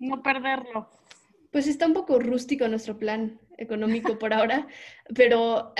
No 0.00 0.20
perderlo. 0.20 0.90
Pues 1.50 1.66
está 1.66 1.86
un 1.86 1.94
poco 1.94 2.18
rústico 2.18 2.68
nuestro 2.68 2.96
plan 2.96 3.40
económico 3.58 4.18
por 4.18 4.32
ahora, 4.32 4.66
pero 5.14 5.74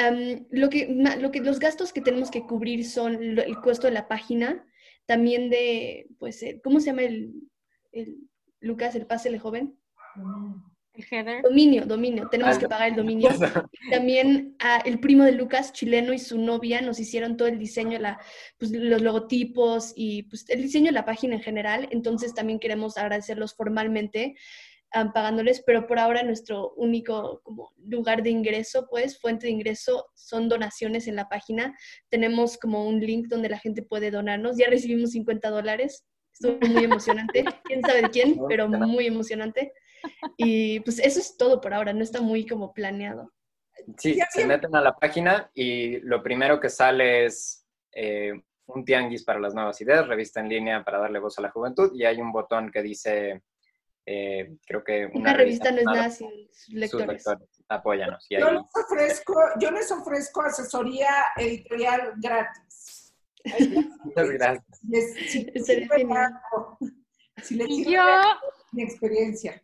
lo, 0.51 0.69
que, 0.71 0.89
lo 1.19 1.31
que, 1.31 1.41
los 1.41 1.59
gastos 1.59 1.93
que 1.93 2.01
tenemos 2.01 2.31
que 2.31 2.43
cubrir 2.43 2.85
son 2.85 3.39
el 3.39 3.57
costo 3.61 3.87
de 3.87 3.95
la 3.95 4.09
página, 4.09 4.65
también 5.07 5.51
de, 5.51 6.09
pues, 6.19 6.43
eh, 6.43 6.61
¿cómo 6.63 6.81
se 6.81 6.87
llama 6.87 7.03
el, 7.03 7.33
el 7.93 8.19
Lucas, 8.61 8.95
el 8.95 9.07
pase 9.07 9.29
el 9.29 9.39
joven? 9.39 9.77
El 10.93 11.05
header. 11.11 11.43
Dominio, 11.43 11.87
dominio, 11.87 12.29
tenemos 12.29 12.59
que 12.59 12.69
pagar 12.69 12.91
el 12.91 12.97
dominio. 12.97 13.31
También 13.91 14.57
el 14.85 15.01
primo 15.01 15.25
de 15.25 15.33
Lucas, 15.33 15.73
chileno, 15.73 16.13
y 16.13 16.19
su 16.19 16.39
novia 16.39 16.81
nos 16.81 16.99
hicieron 17.01 17.37
todo 17.37 17.49
el 17.49 17.59
diseño, 17.59 17.99
la, 17.99 18.21
pues, 18.59 18.71
los 18.73 19.01
logotipos 19.01 19.93
y 19.97 20.25
pues, 20.25 20.49
el 20.51 20.63
diseño 20.63 20.87
de 20.87 20.93
la 20.93 21.05
página 21.05 21.37
en 21.37 21.43
general, 21.43 21.89
entonces 21.91 22.35
también 22.35 22.59
queremos 22.59 22.99
agradecerlos 22.99 23.55
formalmente 23.55 24.37
pagándoles, 24.93 25.63
pero 25.65 25.87
por 25.87 25.99
ahora 25.99 26.23
nuestro 26.23 26.73
único 26.75 27.41
como 27.43 27.73
lugar 27.79 28.23
de 28.23 28.31
ingreso, 28.31 28.89
pues 28.91 29.21
fuente 29.21 29.47
de 29.47 29.53
ingreso 29.53 30.07
son 30.15 30.49
donaciones 30.49 31.07
en 31.07 31.17
la 31.17 31.29
página. 31.29 31.77
Tenemos 32.09 32.59
como 32.59 32.87
un 32.87 33.01
link 33.01 33.29
donde 33.29 33.49
la 33.49 33.59
gente 33.59 33.83
puede 33.83 34.11
donarnos. 34.11 34.57
Ya 34.57 34.69
recibimos 34.69 35.13
50 35.13 35.49
dólares. 35.51 36.05
Estuvo 36.33 36.59
muy 36.69 36.85
emocionante. 36.85 37.45
quién 37.65 37.83
sabe 37.83 38.03
de 38.03 38.11
quién, 38.11 38.41
pero 38.49 38.69
muy 38.69 39.07
emocionante. 39.07 39.73
Y 40.37 40.81
pues 40.81 40.99
eso 40.99 41.21
es 41.21 41.37
todo 41.37 41.61
por 41.61 41.75
ahora, 41.75 41.93
no 41.93 42.03
está 42.03 42.21
muy 42.21 42.47
como 42.47 42.73
planeado. 42.73 43.33
Sí, 43.97 44.19
se 44.31 44.47
meten 44.47 44.75
a 44.75 44.81
la 44.81 44.95
página 44.95 45.51
y 45.55 46.01
lo 46.01 46.23
primero 46.23 46.61
que 46.61 46.69
sale 46.69 47.25
es 47.27 47.67
eh, 47.93 48.33
un 48.67 48.85
tianguis 48.85 49.25
para 49.25 49.41
las 49.41 49.55
nuevas 49.55 49.81
ideas, 49.81 50.07
revista 50.07 50.41
en 50.41 50.49
línea 50.49 50.85
para 50.85 50.99
darle 50.99 51.19
voz 51.19 51.39
a 51.39 51.43
la 51.43 51.51
juventud 51.51 51.93
y 51.95 52.05
hay 52.05 52.21
un 52.21 52.33
botón 52.33 52.71
que 52.71 52.83
dice 52.83 53.43
eh, 54.13 54.57
creo 54.67 54.83
que 54.83 55.09
una, 55.15 55.35
revista, 55.35 55.71
no 55.71 55.79
es 55.79 55.85
nada 55.85 56.11
sin 56.11 56.29
lectores. 56.71 57.25
Apóyanos. 57.69 58.27
yo, 58.29 58.51
les 58.51 58.63
ofrezco, 58.75 59.35
yo 59.61 59.71
les 59.71 59.93
ofrezco 59.93 60.43
asesoría 60.43 61.09
editorial 61.37 62.15
gratis. 62.17 63.15
Muchas 64.05 64.31
gracias. 64.31 64.81
si, 64.81 65.45
si, 65.53 65.53
si 67.43 67.55
les 67.55 67.87
yo, 67.87 68.03
mi 68.73 68.83
experiencia. 68.83 69.63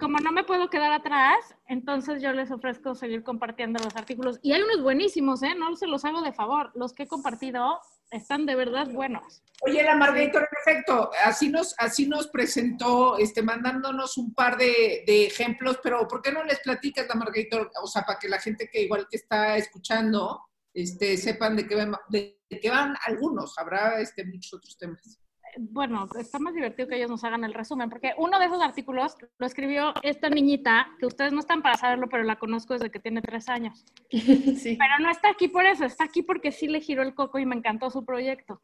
como 0.00 0.16
no 0.18 0.32
me 0.32 0.44
puedo 0.44 0.70
quedar 0.70 0.92
atrás, 0.92 1.54
entonces 1.68 2.22
yo 2.22 2.32
les 2.32 2.50
ofrezco 2.50 2.94
seguir 2.94 3.22
compartiendo 3.22 3.84
los 3.84 3.94
artículos. 3.96 4.38
Y 4.40 4.54
hay 4.54 4.62
unos 4.62 4.82
buenísimos, 4.82 5.42
¿eh? 5.42 5.54
No 5.54 5.76
se 5.76 5.86
los 5.88 6.06
hago 6.06 6.22
de 6.22 6.32
favor. 6.32 6.72
Los 6.74 6.94
que 6.94 7.02
he 7.02 7.06
compartido 7.06 7.80
están 8.10 8.46
de 8.46 8.54
verdad 8.54 8.88
buenos. 8.88 9.42
Oye, 9.62 9.82
la 9.82 9.96
Margarita, 9.96 10.38
en 10.38 10.46
efecto, 10.60 11.10
así 11.24 11.48
nos, 11.48 11.74
así 11.78 12.06
nos 12.06 12.28
presentó, 12.28 13.16
este, 13.18 13.42
mandándonos 13.42 14.18
un 14.18 14.34
par 14.34 14.56
de, 14.58 15.04
de 15.06 15.26
ejemplos, 15.26 15.78
pero 15.82 16.06
¿por 16.06 16.20
qué 16.20 16.32
no 16.32 16.44
les 16.44 16.60
platicas, 16.60 17.06
la 17.08 17.14
Margarita? 17.14 17.70
O 17.82 17.86
sea, 17.86 18.02
para 18.02 18.18
que 18.18 18.28
la 18.28 18.40
gente 18.40 18.68
que 18.70 18.82
igual 18.82 19.06
que 19.10 19.16
está 19.16 19.56
escuchando, 19.56 20.40
este, 20.72 21.16
sepan 21.16 21.56
de 21.56 21.66
qué, 21.66 21.76
van, 21.76 21.94
de 22.08 22.40
qué 22.48 22.70
van 22.70 22.94
algunos, 23.06 23.56
habrá 23.58 24.00
este, 24.00 24.24
muchos 24.24 24.54
otros 24.54 24.76
temas 24.76 25.20
bueno, 25.58 26.08
está 26.18 26.38
más 26.38 26.54
divertido 26.54 26.88
que 26.88 26.96
ellos 26.96 27.10
nos 27.10 27.24
hagan 27.24 27.44
el 27.44 27.54
resumen, 27.54 27.90
porque 27.90 28.12
uno 28.16 28.38
de 28.38 28.46
esos 28.46 28.62
artículos 28.62 29.16
lo 29.38 29.46
escribió 29.46 29.94
esta 30.02 30.28
niñita, 30.28 30.88
que 30.98 31.06
ustedes 31.06 31.32
no 31.32 31.40
están 31.40 31.62
para 31.62 31.76
saberlo, 31.76 32.08
pero 32.08 32.24
la 32.24 32.36
conozco 32.36 32.74
desde 32.74 32.90
que 32.90 33.00
tiene 33.00 33.22
tres 33.22 33.48
años. 33.48 33.84
Sí. 34.54 34.76
Pero 34.78 34.98
no 35.00 35.10
está 35.10 35.30
aquí 35.30 35.48
por 35.48 35.66
eso, 35.66 35.84
está 35.84 36.04
aquí 36.04 36.22
porque 36.22 36.52
sí 36.52 36.68
le 36.68 36.80
giró 36.80 37.02
el 37.02 37.14
coco 37.14 37.38
y 37.38 37.46
me 37.46 37.56
encantó 37.56 37.90
su 37.90 38.04
proyecto. 38.04 38.62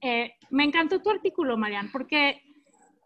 Eh, 0.00 0.34
me 0.50 0.64
encantó 0.64 1.00
tu 1.00 1.10
artículo, 1.10 1.56
Marian, 1.56 1.90
porque 1.92 2.42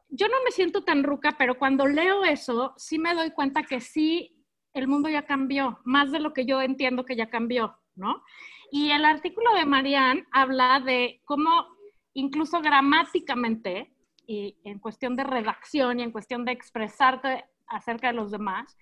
yo 0.08 0.28
no 0.28 0.36
me 0.44 0.50
siento 0.50 0.84
tan 0.84 1.02
ruca, 1.02 1.36
pero 1.38 1.58
cuando 1.58 1.86
leo 1.86 2.24
eso, 2.24 2.74
sí 2.76 2.98
me 2.98 3.14
doy 3.14 3.30
cuenta 3.30 3.62
que 3.62 3.80
sí, 3.80 4.36
el 4.72 4.88
mundo 4.88 5.08
ya 5.08 5.26
cambió, 5.26 5.80
más 5.84 6.12
de 6.12 6.20
lo 6.20 6.32
que 6.32 6.46
yo 6.46 6.60
entiendo 6.62 7.04
que 7.04 7.16
ya 7.16 7.30
cambió, 7.30 7.76
¿no? 7.94 8.22
Y 8.70 8.90
el 8.90 9.04
artículo 9.04 9.52
de 9.54 9.66
Marian 9.66 10.26
habla 10.30 10.80
de 10.80 11.20
cómo 11.24 11.66
incluso 12.14 12.60
gramáticamente 12.60 13.92
y 14.26 14.56
en 14.64 14.78
cuestión 14.78 15.16
de 15.16 15.24
redacción 15.24 15.98
y 15.98 16.02
en 16.02 16.12
cuestión 16.12 16.44
de 16.44 16.52
expresarte 16.52 17.44
acerca 17.66 18.08
de 18.08 18.14
los 18.14 18.30
demás, 18.30 18.76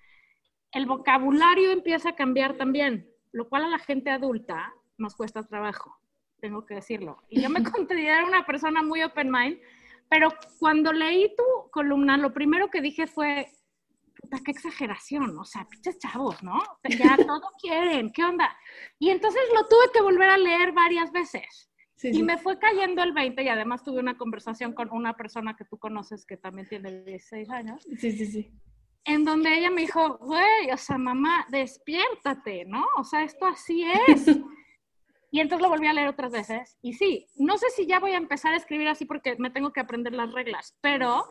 el 0.71 0.85
vocabulario 0.85 1.71
empieza 1.71 2.09
a 2.09 2.15
cambiar 2.15 2.55
también, 2.57 3.09
lo 3.31 3.49
cual 3.49 3.65
a 3.65 3.69
la 3.69 3.79
gente 3.79 4.11
adulta 4.11 4.73
nos 4.97 5.15
cuesta 5.15 5.47
trabajo, 5.47 5.95
tengo 6.39 6.65
que 6.65 6.75
decirlo. 6.75 7.17
Y 7.29 7.41
yo 7.41 7.49
me 7.49 7.63
considero 7.71 8.27
una 8.27 8.45
persona 8.45 8.83
muy 8.83 9.01
open 9.01 9.31
mind, 9.31 9.59
pero 10.09 10.29
cuando 10.59 10.91
leí 10.91 11.35
tu 11.35 11.71
columna, 11.71 12.17
lo 12.17 12.33
primero 12.33 12.69
que 12.69 12.81
dije 12.81 13.07
fue, 13.07 13.47
puta, 14.21 14.37
qué 14.43 14.51
exageración, 14.51 15.37
o 15.37 15.45
sea, 15.45 15.67
pinches 15.67 15.97
chavos, 15.99 16.43
¿no? 16.43 16.61
Ya 16.83 17.15
todo 17.27 17.49
quieren, 17.59 18.11
¿qué 18.11 18.23
onda? 18.23 18.55
Y 18.99 19.09
entonces 19.09 19.41
lo 19.55 19.67
tuve 19.67 19.91
que 19.93 20.01
volver 20.01 20.29
a 20.29 20.37
leer 20.37 20.73
varias 20.73 21.11
veces 21.11 21.68
y 22.01 22.23
me 22.23 22.37
fue 22.37 22.57
cayendo 22.59 23.03
el 23.03 23.13
20 23.13 23.43
y 23.43 23.49
además 23.49 23.83
tuve 23.83 23.99
una 23.99 24.17
conversación 24.17 24.73
con 24.73 24.89
una 24.91 25.15
persona 25.15 25.55
que 25.55 25.65
tú 25.65 25.77
conoces 25.77 26.25
que 26.25 26.37
también 26.37 26.67
tiene 26.67 27.03
16 27.03 27.49
años. 27.49 27.83
Sí, 27.97 28.11
sí, 28.11 28.25
sí. 28.25 28.51
En 29.05 29.25
donde 29.25 29.57
ella 29.57 29.71
me 29.71 29.81
dijo, 29.81 30.17
güey, 30.17 30.71
o 30.71 30.77
sea, 30.77 30.97
mamá, 30.97 31.45
despiértate, 31.49 32.65
¿no? 32.65 32.85
O 32.97 33.03
sea, 33.03 33.23
esto 33.23 33.45
así 33.45 33.83
es. 34.07 34.27
y 35.31 35.39
entonces 35.39 35.61
lo 35.61 35.69
volví 35.69 35.87
a 35.87 35.93
leer 35.93 36.07
otras 36.07 36.31
veces. 36.31 36.77
Y 36.81 36.93
sí, 36.93 37.27
no 37.35 37.57
sé 37.57 37.69
si 37.71 37.85
ya 37.85 37.99
voy 37.99 38.11
a 38.11 38.17
empezar 38.17 38.53
a 38.53 38.57
escribir 38.57 38.87
así 38.87 39.05
porque 39.05 39.35
me 39.37 39.49
tengo 39.49 39.73
que 39.73 39.79
aprender 39.79 40.13
las 40.13 40.31
reglas, 40.31 40.77
pero, 40.81 41.25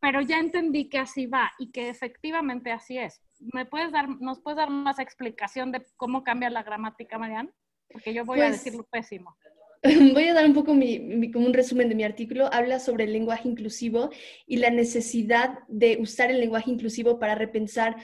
pero 0.00 0.20
ya 0.20 0.38
entendí 0.38 0.88
que 0.88 0.98
así 0.98 1.26
va 1.26 1.52
y 1.58 1.72
que 1.72 1.88
efectivamente 1.88 2.70
así 2.70 2.98
es. 2.98 3.22
¿Me 3.52 3.66
puedes 3.66 3.92
dar, 3.92 4.08
¿Nos 4.20 4.40
puedes 4.40 4.58
dar 4.58 4.70
más 4.70 4.98
explicación 4.98 5.72
de 5.72 5.84
cómo 5.96 6.22
cambia 6.22 6.50
la 6.50 6.62
gramática, 6.62 7.18
Marian? 7.18 7.52
Porque 7.90 8.14
yo 8.14 8.24
voy 8.24 8.40
a 8.40 8.48
pues 8.48 8.62
decirlo 8.62 8.84
pésimo. 8.84 9.36
voy 10.14 10.24
a 10.24 10.34
dar 10.34 10.44
un 10.44 10.54
poco 10.54 10.74
mi, 10.74 11.30
como 11.30 11.46
un 11.46 11.54
resumen 11.54 11.88
de 11.88 11.94
mi 11.94 12.04
artículo. 12.04 12.52
Habla 12.52 12.78
sobre 12.80 13.04
el 13.04 13.12
lenguaje 13.12 13.48
inclusivo 13.48 14.10
y 14.46 14.56
la 14.56 14.70
necesidad 14.70 15.60
de 15.68 15.98
usar 16.00 16.30
el 16.30 16.40
lenguaje 16.40 16.70
inclusivo 16.70 17.18
para 17.18 17.34
repensar 17.34 17.96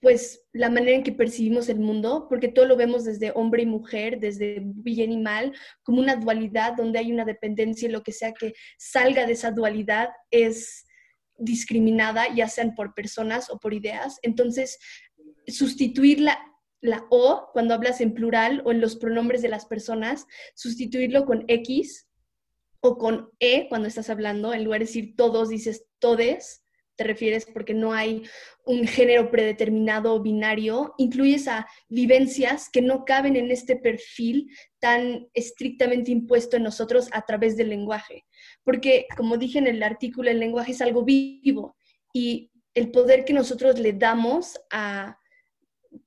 pues 0.00 0.46
la 0.52 0.70
manera 0.70 0.96
en 0.96 1.02
que 1.02 1.12
percibimos 1.12 1.68
el 1.68 1.80
mundo, 1.80 2.26
porque 2.28 2.48
todo 2.48 2.66
lo 2.66 2.76
vemos 2.76 3.04
desde 3.04 3.32
hombre 3.34 3.62
y 3.62 3.66
mujer, 3.66 4.20
desde 4.20 4.62
bien 4.62 5.10
y 5.10 5.16
mal, 5.16 5.52
como 5.82 6.00
una 6.00 6.16
dualidad 6.16 6.74
donde 6.76 6.98
hay 6.98 7.10
una 7.10 7.24
dependencia 7.24 7.88
y 7.88 7.92
lo 7.92 8.02
que 8.02 8.12
sea 8.12 8.32
que 8.32 8.54
salga 8.78 9.26
de 9.26 9.32
esa 9.32 9.50
dualidad 9.50 10.10
es 10.30 10.84
discriminada, 11.38 12.32
ya 12.34 12.46
sean 12.46 12.74
por 12.74 12.94
personas 12.94 13.50
o 13.50 13.58
por 13.58 13.74
ideas. 13.74 14.18
Entonces, 14.22 14.78
sustituirla 15.48 16.38
la 16.80 17.06
O 17.10 17.48
cuando 17.52 17.74
hablas 17.74 18.00
en 18.00 18.14
plural 18.14 18.62
o 18.64 18.72
en 18.72 18.80
los 18.80 18.96
pronombres 18.96 19.42
de 19.42 19.48
las 19.48 19.66
personas, 19.66 20.26
sustituirlo 20.54 21.24
con 21.24 21.44
X 21.48 22.08
o 22.80 22.98
con 22.98 23.30
E 23.40 23.68
cuando 23.68 23.88
estás 23.88 24.10
hablando, 24.10 24.52
en 24.52 24.64
lugar 24.64 24.80
de 24.80 24.86
decir 24.86 25.14
todos, 25.16 25.48
dices 25.48 25.86
todes, 25.98 26.62
te 26.96 27.04
refieres 27.04 27.46
porque 27.46 27.74
no 27.74 27.92
hay 27.92 28.22
un 28.64 28.86
género 28.86 29.30
predeterminado 29.30 30.14
o 30.14 30.22
binario, 30.22 30.94
incluyes 30.98 31.46
a 31.46 31.66
vivencias 31.88 32.68
que 32.70 32.82
no 32.82 33.04
caben 33.04 33.36
en 33.36 33.50
este 33.50 33.76
perfil 33.76 34.50
tan 34.78 35.28
estrictamente 35.34 36.10
impuesto 36.10 36.56
en 36.56 36.62
nosotros 36.62 37.08
a 37.12 37.22
través 37.22 37.56
del 37.56 37.68
lenguaje. 37.68 38.24
Porque, 38.64 39.06
como 39.16 39.36
dije 39.36 39.58
en 39.58 39.66
el 39.66 39.82
artículo, 39.82 40.30
el 40.30 40.40
lenguaje 40.40 40.72
es 40.72 40.80
algo 40.80 41.04
vivo 41.04 41.76
y 42.12 42.50
el 42.74 42.90
poder 42.90 43.24
que 43.24 43.32
nosotros 43.32 43.78
le 43.78 43.92
damos 43.92 44.58
a, 44.70 45.18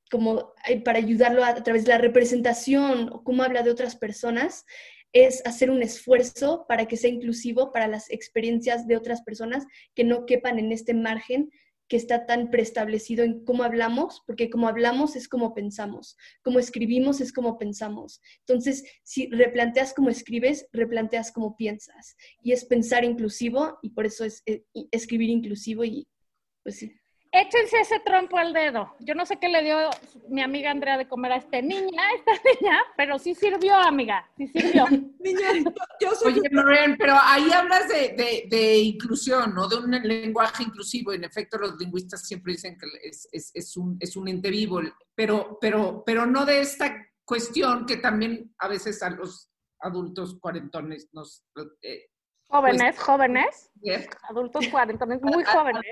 como 0.09 0.53
eh, 0.67 0.81
para 0.81 0.99
ayudarlo 0.99 1.43
a, 1.43 1.55
través 1.55 1.85
de 1.85 1.89
la 1.89 1.97
representación 1.97 3.09
o 3.11 3.23
cómo 3.23 3.43
habla 3.43 3.63
de 3.63 3.71
otras 3.71 3.95
personas, 3.95 4.65
es 5.11 5.41
hacer 5.45 5.71
un 5.71 5.81
esfuerzo 5.81 6.65
para 6.67 6.87
que 6.87 6.97
sea 6.97 7.09
inclusivo 7.09 7.71
para 7.71 7.87
las 7.87 8.11
experiencias 8.11 8.87
de 8.87 8.97
otras 8.97 9.21
personas 9.21 9.65
que 9.95 10.03
no 10.03 10.25
quepan 10.25 10.59
en 10.59 10.71
este 10.71 10.93
margen 10.93 11.49
que 11.87 11.97
está 11.97 12.27
tan 12.27 12.51
preestablecido 12.51 13.23
en 13.23 13.43
cómo 13.43 13.63
hablamos, 13.63 14.21
porque 14.27 14.51
como 14.51 14.67
hablamos 14.67 15.15
es 15.15 15.27
como 15.27 15.55
pensamos, 15.55 16.15
como 16.43 16.59
escribimos 16.59 17.19
es 17.19 17.33
como 17.33 17.57
pensamos. 17.57 18.21
Entonces, 18.41 18.83
si 19.03 19.27
replanteas 19.31 19.93
como 19.95 20.11
escribes, 20.11 20.67
replanteas 20.71 21.31
como 21.31 21.55
piensas. 21.55 22.15
Y 22.43 22.51
es 22.51 22.63
pensar 22.63 23.03
inclusivo 23.03 23.79
y 23.81 23.89
por 23.89 24.05
eso 24.05 24.23
es 24.23 24.43
eh, 24.45 24.63
escribir 24.91 25.31
inclusivo 25.31 25.83
y 25.83 26.07
pues 26.61 26.77
sí. 26.77 26.98
Échense 27.31 27.79
ese 27.81 27.99
trompo 27.99 28.37
al 28.37 28.53
dedo. 28.53 28.95
Yo 28.99 29.13
no 29.13 29.23
sé 29.25 29.37
qué 29.37 29.49
le 29.49 29.63
dio 29.63 29.77
mi 30.29 30.41
amiga 30.41 30.71
Andrea 30.71 30.97
de 30.97 31.07
comer 31.07 31.33
a 31.33 31.37
esta 31.37 31.61
niña, 31.61 32.01
esta 32.15 32.31
niña, 32.31 32.79
pero 32.97 33.19
sí 33.19 33.35
sirvió, 33.35 33.75
amiga, 33.75 34.27
sí 34.35 34.47
sirvió. 34.47 34.85
niña, 35.19 35.49
yo, 36.01 36.15
soy... 36.15 36.33
Oye, 36.33 36.49
Lorraine, 36.49 36.97
pero 36.97 37.13
ahí 37.21 37.51
hablas 37.51 37.87
de, 37.87 38.47
de, 38.49 38.77
inclusión, 38.79 39.53
¿no? 39.53 39.67
De 39.67 39.77
un 39.77 39.91
lenguaje 39.91 40.63
inclusivo. 40.63 41.13
En 41.13 41.23
efecto, 41.23 41.57
los 41.59 41.77
lingüistas 41.77 42.25
siempre 42.25 42.53
dicen 42.53 42.77
que 42.77 42.87
es, 43.07 43.27
es, 43.31 43.51
es, 43.53 43.77
un, 43.77 43.97
es 43.99 44.15
un 44.15 44.27
ente 44.27 44.49
vivo, 44.49 44.81
pero, 45.13 45.59
pero, 45.61 46.03
pero 46.03 46.25
no 46.25 46.45
de 46.45 46.61
esta 46.61 46.95
cuestión 47.23 47.85
que 47.85 47.97
también 47.97 48.55
a 48.57 48.67
veces 48.67 49.03
a 49.03 49.11
los 49.11 49.51
adultos 49.81 50.39
cuarentones 50.39 51.09
nos 51.13 51.45
eh, 51.83 52.08
Jóvenes, 52.49 52.95
pues, 52.95 52.99
jóvenes, 53.05 53.71
adultos 54.27 54.67
cuarentones, 54.69 55.21
muy 55.21 55.43
jóvenes. 55.43 55.83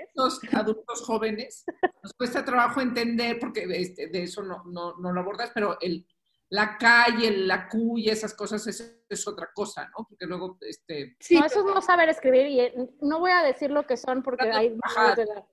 Adultos, 0.54 1.04
jóvenes, 1.06 1.63
nos 2.02 2.13
cuesta 2.13 2.43
trabajo 2.43 2.82
entender, 2.82 3.38
porque 3.39 3.67
este, 3.70 4.08
de 4.08 4.24
eso 4.24 4.41
no, 4.41 4.63
no, 4.65 4.98
no, 4.98 5.13
lo 5.13 5.22
abordas, 5.22 5.52
pero 5.54 5.78
el, 5.80 6.08
la 6.50 6.76
calle, 6.80 7.30
la 7.30 7.70
Q 7.70 8.00
y 8.00 8.10
esas 8.10 8.34
cosas 8.34 8.65
es, 8.65 9.04
es 9.08 9.28
otra 9.28 9.52
cosa, 9.54 9.88
¿no? 9.89 10.08
Porque 10.10 10.26
luego, 10.26 10.58
este... 10.62 11.15
Sí, 11.20 11.39
no, 11.39 11.46
eso 11.46 11.60
es 11.60 11.76
no 11.76 11.80
saber 11.80 12.10
escribir 12.10 12.48
y 12.48 12.60
eh, 12.60 12.74
no 13.02 13.20
voy 13.20 13.32
a 13.32 13.43
decir 13.43 13.70
lo 13.70 13.86
que 13.86 13.96
son 13.96 14.24
porque 14.24 14.50
hay... 14.50 14.76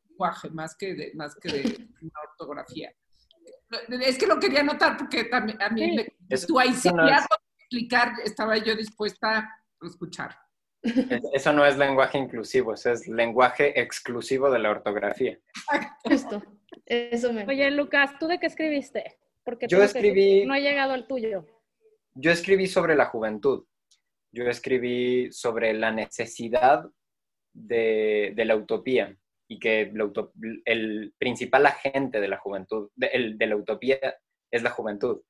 lenguaje, 0.09 0.49
más 0.51 0.75
que 0.75 0.95
de, 0.95 1.13
más 1.15 1.35
que 1.37 1.53
de 1.53 1.89
una 2.01 2.21
ortografía. 2.31 2.91
Es 3.91 4.17
que 4.17 4.27
lo 4.27 4.41
quería 4.41 4.63
notar 4.63 4.97
porque 4.97 5.25
también 5.25 5.61
a 5.61 5.69
mí 5.69 5.99
sí. 6.31 6.47
tú 6.47 6.59
ahí 6.59 6.73
sí 6.73 6.89
explicar, 7.59 8.15
estaba 8.25 8.57
yo 8.57 8.75
dispuesta 8.75 9.39
a 9.39 9.87
escuchar. 9.87 10.44
Eso 11.33 11.53
no 11.53 11.65
es 11.65 11.77
lenguaje 11.79 12.19
inclusivo, 12.19 12.75
eso 12.75 12.93
es 12.93 13.09
lenguaje 13.09 13.81
exclusivo 13.81 14.51
de 14.51 14.59
la 14.59 14.71
ortografía. 14.71 15.39
Justo. 16.05 16.43
Eso 16.85 17.33
me... 17.33 17.47
Oye, 17.47 17.71
Lucas, 17.71 18.19
¿tú 18.19 18.27
de 18.27 18.39
qué 18.39 18.47
escribiste? 18.47 19.19
Porque 19.45 19.67
yo 19.67 19.83
escribí... 19.83 20.45
No 20.45 20.55
ha 20.55 20.59
llegado 20.59 20.93
al 20.93 21.07
tuyo. 21.07 21.47
Yo 22.15 22.31
escribí 22.31 22.67
sobre 22.67 22.97
la 22.97 23.07
juventud. 23.07 23.65
Yo 24.33 24.45
escribí 24.45 25.33
sobre 25.33 25.73
la 25.73 25.91
necesidad 25.91 26.85
de, 27.53 28.35
la 28.37 28.57
utopía 28.57 29.17
y 29.49 29.59
que 29.59 29.93
el 30.65 31.15
principal 31.19 31.67
agente 31.67 32.21
de 32.21 32.29
la 32.29 32.39
juventud, 32.39 32.91
de 32.97 33.47
la 33.47 33.57
utopía, 33.57 33.99
es 34.51 34.63
la 34.63 34.71
juventud 34.71 35.23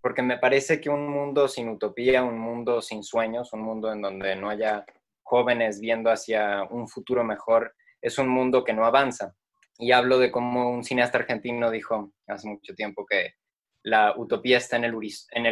porque 0.00 0.22
me 0.22 0.38
parece 0.38 0.80
que 0.80 0.90
un 0.90 1.08
mundo 1.08 1.48
sin 1.48 1.68
utopía, 1.68 2.22
un 2.22 2.38
mundo 2.38 2.82
sin 2.82 3.02
sueños, 3.02 3.52
un 3.52 3.62
mundo 3.62 3.92
en 3.92 4.02
donde 4.02 4.36
no 4.36 4.50
haya 4.50 4.84
jóvenes 5.22 5.80
viendo 5.80 6.10
hacia 6.10 6.64
un 6.64 6.88
futuro 6.88 7.24
mejor, 7.24 7.74
es 8.00 8.18
un 8.18 8.28
mundo 8.28 8.64
que 8.64 8.72
no 8.72 8.84
avanza. 8.84 9.34
Y 9.78 9.92
hablo 9.92 10.18
de 10.18 10.30
cómo 10.30 10.70
un 10.70 10.84
cineasta 10.84 11.18
argentino 11.18 11.70
dijo 11.70 12.12
hace 12.28 12.48
mucho 12.48 12.74
tiempo 12.74 13.04
que 13.06 13.34
la 13.82 14.14
utopía 14.16 14.58
está 14.58 14.76
en 14.76 14.84
el, 14.84 14.94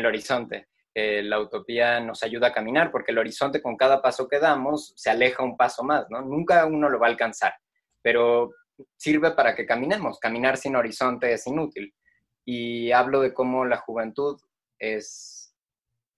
horizonte. 0.07 0.69
la 0.95 1.41
utopía 1.41 2.01
nos 2.01 2.23
ayuda 2.23 2.49
a 2.49 2.53
caminar 2.53 2.91
porque 2.91 3.13
el 3.13 3.19
horizonte 3.19 3.61
con 3.61 3.77
cada 3.77 4.01
paso 4.01 4.29
que 4.29 4.39
damos 4.39 4.93
se 4.97 5.11
aleja 5.11 5.43
un 5.43 5.57
paso 5.57 5.83
más, 5.83 6.07
¿no? 6.09 6.23
Nunca 6.23 6.65
uno 6.67 6.89
lo 6.89 6.99
va 6.99 7.07
a 7.07 7.11
alcanzar. 7.11 7.55
pero 8.03 8.51
sirve 8.97 9.33
para 9.33 9.55
que 9.55 9.67
caminemos. 9.67 10.19
Caminar 10.19 10.57
sin 10.57 10.77
horizonte 10.77 11.33
es 11.33 11.47
inútil. 11.47 11.95
Y 12.45 12.93
hablo 12.93 13.21
de 13.21 13.33
cómo 13.33 13.65
la 13.65 13.79
juventud 13.79 14.41
es, 14.79 15.55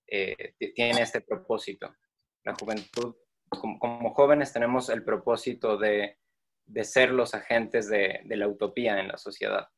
eh, 0.06 0.54
tiene 0.74 1.02
este 1.02 1.20
propósito. 1.20 1.94
La 2.44 2.54
juventud, 2.54 3.14
como, 3.48 4.14
jóvenes, 4.14 4.52
tenemos 4.52 4.88
el 4.88 5.04
propósito 5.04 5.76
de, 5.76 6.18
ser 6.82 7.10
los 7.10 7.34
agentes 7.34 7.88
de, 7.88 8.20
de 8.24 8.36
la 8.36 8.48
utopía 8.48 9.00
en 9.00 9.08
la 9.08 9.18
sociedad. 9.18 9.68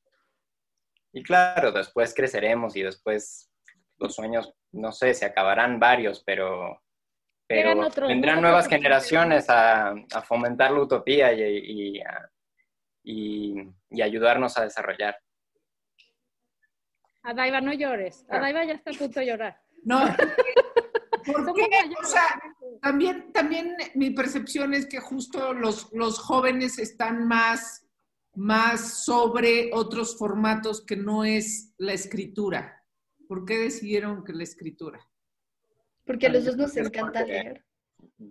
Y 1.12 1.22
claro, 1.22 1.72
después 1.72 2.14
creceremos 2.14 2.76
y 2.76 2.82
después 2.82 3.50
los 3.98 4.14
sueños, 4.14 4.52
no 4.72 4.92
sé, 4.92 5.14
se 5.14 5.24
acabarán 5.24 5.80
varios, 5.80 6.22
pero, 6.24 6.82
pero 7.46 7.88
vendrán 8.06 8.40
nuevas 8.40 8.68
generaciones 8.68 9.46
a, 9.48 9.94
fomentar 10.24 10.72
la 10.72 10.80
utopía 10.80 11.32
y, 11.32 12.02
y, 13.02 14.02
ayudarnos 14.02 14.58
a 14.58 14.64
desarrollar. 14.64 15.18
Adaiva, 17.26 17.60
no 17.60 17.72
llores. 17.72 18.24
Adaiva 18.28 18.64
ya 18.64 18.74
está 18.74 18.92
a 18.92 18.94
punto 18.94 19.20
de 19.20 19.26
llorar. 19.26 19.60
No. 19.82 20.00
Porque, 21.26 21.68
o 22.00 22.04
sea, 22.04 22.40
también, 22.80 23.32
también 23.32 23.76
mi 23.96 24.10
percepción 24.10 24.74
es 24.74 24.86
que 24.86 25.00
justo 25.00 25.52
los, 25.52 25.92
los 25.92 26.20
jóvenes 26.20 26.78
están 26.78 27.26
más, 27.26 27.84
más 28.36 29.04
sobre 29.04 29.70
otros 29.72 30.16
formatos 30.16 30.84
que 30.86 30.96
no 30.96 31.24
es 31.24 31.74
la 31.78 31.94
escritura. 31.94 32.84
¿Por 33.26 33.44
qué 33.44 33.58
decidieron 33.58 34.22
que 34.22 34.32
la 34.32 34.44
escritura? 34.44 35.00
Porque 36.04 36.26
a 36.26 36.30
los 36.30 36.44
dos 36.44 36.56
nos 36.56 36.76
encanta 36.76 37.24
leer. 37.24 37.64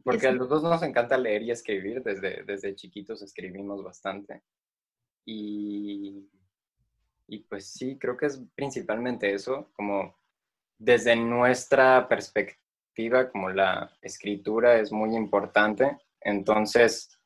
Porque 0.06 0.28
a 0.28 0.32
los 0.32 0.48
dos 0.48 0.64
nos 0.64 0.82
encanta 0.84 1.18
leer 1.18 1.42
y 1.42 1.52
escribir. 1.52 2.02
Desde, 2.02 2.44
desde 2.44 2.76
chiquitos 2.76 3.22
escribimos 3.22 3.84
bastante. 3.84 4.42
Y, 5.26 6.30
y 7.28 7.40
pues 7.40 7.68
sí, 7.68 7.98
creo 8.00 8.18
que 8.18 8.28
es 8.28 8.42
principalmente 8.56 9.34
eso, 9.34 9.72
como 9.76 10.16
desde 10.78 11.16
nuestra 11.16 12.08
perspectiva, 12.08 13.30
como 13.30 13.50
la 13.50 13.92
escritura 14.02 14.78
es 14.80 14.92
muy 14.92 15.16
importante, 15.16 15.98
entonces 16.22 17.20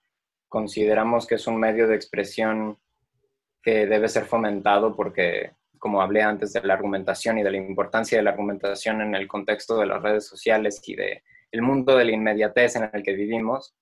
consideramos 0.47 1.27
que 1.27 1.35
es 1.35 1.47
un 1.47 1.59
medio 1.59 1.87
de 1.87 1.95
expresión 1.95 2.77
que 3.61 3.85
debe 3.85 4.07
ser 4.07 4.25
fomentado 4.25 4.95
porque 4.95 5.51
como 5.77 6.01
hablé 6.01 6.21
antes 6.21 6.53
de 6.53 6.61
la 6.61 6.73
argumentación 6.73 7.37
y 7.37 7.43
de 7.43 7.51
la 7.51 7.57
importancia 7.57 8.17
de 8.17 8.23
la 8.23 8.31
argumentación 8.31 9.01
en 9.01 9.15
el 9.15 9.27
contexto 9.27 9.77
de 9.77 9.85
las 9.85 10.01
redes 10.01 10.25
sociales 10.25 10.81
y 10.85 10.95
de 10.95 11.23
el 11.51 11.61
mundo 11.61 11.95
de 11.95 12.05
la 12.05 12.11
inmediatez 12.11 12.75
en 12.75 12.89
el 12.93 13.01
que 13.01 13.13
vivimos, 13.13 13.73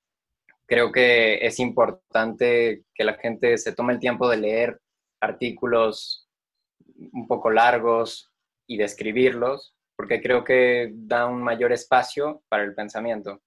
creo 0.65 0.91
que 0.91 1.45
es 1.45 1.59
importante 1.59 2.83
que 2.93 3.03
la 3.03 3.15
gente 3.15 3.57
se 3.57 3.73
tome 3.73 3.93
el 3.93 3.99
tiempo 3.99 4.29
de 4.29 4.37
leer 4.37 4.81
artículos 5.19 6.29
un 7.11 7.27
poco 7.27 7.49
largos 7.49 8.31
y 8.67 8.77
de 8.77 8.85
escribirlos, 8.85 9.75
porque 9.95 10.21
creo 10.21 10.43
que 10.43 10.91
da 10.93 11.25
un 11.25 11.41
mayor 11.41 11.71
espacio 11.71 12.43
para 12.49 12.63
el 12.63 12.75
pensamiento. 12.75 13.41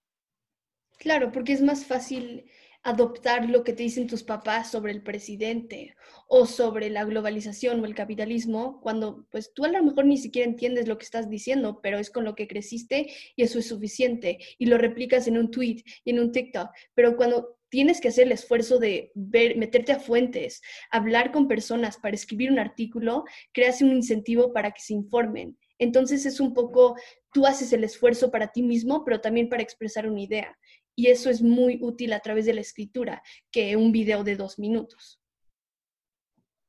Claro, 0.98 1.32
porque 1.32 1.52
es 1.52 1.62
más 1.62 1.86
fácil 1.86 2.50
adoptar 2.82 3.48
lo 3.48 3.62
que 3.62 3.72
te 3.72 3.82
dicen 3.82 4.06
tus 4.06 4.22
papás 4.22 4.70
sobre 4.70 4.92
el 4.92 5.02
presidente 5.02 5.94
o 6.28 6.46
sobre 6.46 6.88
la 6.88 7.04
globalización 7.04 7.80
o 7.80 7.84
el 7.84 7.94
capitalismo, 7.94 8.80
cuando 8.80 9.26
pues 9.30 9.52
tú 9.52 9.64
a 9.64 9.68
lo 9.68 9.82
mejor 9.82 10.06
ni 10.06 10.16
siquiera 10.16 10.48
entiendes 10.48 10.88
lo 10.88 10.96
que 10.96 11.04
estás 11.04 11.28
diciendo, 11.28 11.80
pero 11.82 11.98
es 11.98 12.10
con 12.10 12.24
lo 12.24 12.34
que 12.34 12.48
creciste 12.48 13.12
y 13.36 13.42
eso 13.42 13.58
es 13.58 13.66
suficiente 13.66 14.38
y 14.58 14.66
lo 14.66 14.78
replicas 14.78 15.26
en 15.26 15.36
un 15.36 15.50
tweet 15.50 15.82
y 16.04 16.10
en 16.10 16.20
un 16.20 16.32
TikTok, 16.32 16.70
pero 16.94 17.16
cuando 17.16 17.58
tienes 17.68 18.00
que 18.00 18.08
hacer 18.08 18.26
el 18.26 18.32
esfuerzo 18.32 18.78
de 18.78 19.12
ver, 19.14 19.56
meterte 19.56 19.92
a 19.92 20.00
fuentes, 20.00 20.60
hablar 20.90 21.32
con 21.32 21.48
personas 21.48 21.98
para 21.98 22.16
escribir 22.16 22.50
un 22.50 22.58
artículo, 22.58 23.24
creas 23.52 23.80
un 23.80 23.92
incentivo 23.92 24.52
para 24.52 24.72
que 24.72 24.82
se 24.82 24.92
informen. 24.92 25.56
Entonces 25.78 26.26
es 26.26 26.40
un 26.40 26.52
poco, 26.52 26.96
tú 27.32 27.46
haces 27.46 27.72
el 27.72 27.84
esfuerzo 27.84 28.30
para 28.30 28.48
ti 28.48 28.62
mismo, 28.62 29.02
pero 29.04 29.20
también 29.20 29.48
para 29.48 29.62
expresar 29.62 30.06
una 30.06 30.20
idea. 30.20 30.58
Y 31.00 31.06
eso 31.06 31.30
es 31.30 31.40
muy 31.40 31.78
útil 31.80 32.12
a 32.12 32.20
través 32.20 32.44
de 32.44 32.52
la 32.52 32.60
escritura 32.60 33.22
que 33.50 33.74
un 33.74 33.90
video 33.90 34.22
de 34.22 34.36
dos 34.36 34.58
minutos. 34.58 35.18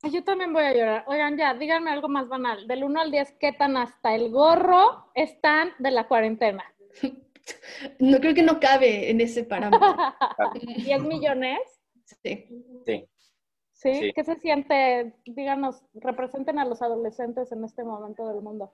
Yo 0.10 0.24
también 0.24 0.54
voy 0.54 0.64
a 0.64 0.74
llorar. 0.74 1.04
Oigan, 1.08 1.38
ya, 1.38 1.54
díganme 1.54 1.92
algo 1.92 2.08
más 2.08 2.30
banal. 2.30 2.66
Del 2.66 2.86
1 2.86 3.02
al 3.02 3.12
10, 3.12 3.34
¿qué 3.42 3.52
tan 3.52 3.76
hasta 3.76 4.16
el 4.16 4.32
gorro 4.32 5.12
están 5.16 5.72
de 5.80 5.92
la 5.92 6.08
cuarentena? 6.08 6.64
No 8.00 8.20
creo 8.20 8.36
que 8.36 8.44
no 8.44 8.60
cabe 8.60 9.10
en 9.10 9.20
ese 9.20 9.44
parámetro. 9.44 9.82
¿10 10.54 11.08
millones? 11.08 11.60
Sí. 12.24 12.46
sí. 12.86 13.10
¿Sí? 13.74 14.12
¿Qué 14.14 14.24
se 14.24 14.36
siente? 14.36 15.16
Díganos, 15.26 15.84
representen 15.96 16.60
a 16.60 16.66
los 16.66 16.84
adolescentes 16.84 17.52
en 17.52 17.66
este 17.66 17.84
momento 17.84 18.28
del 18.28 18.42
mundo 18.42 18.72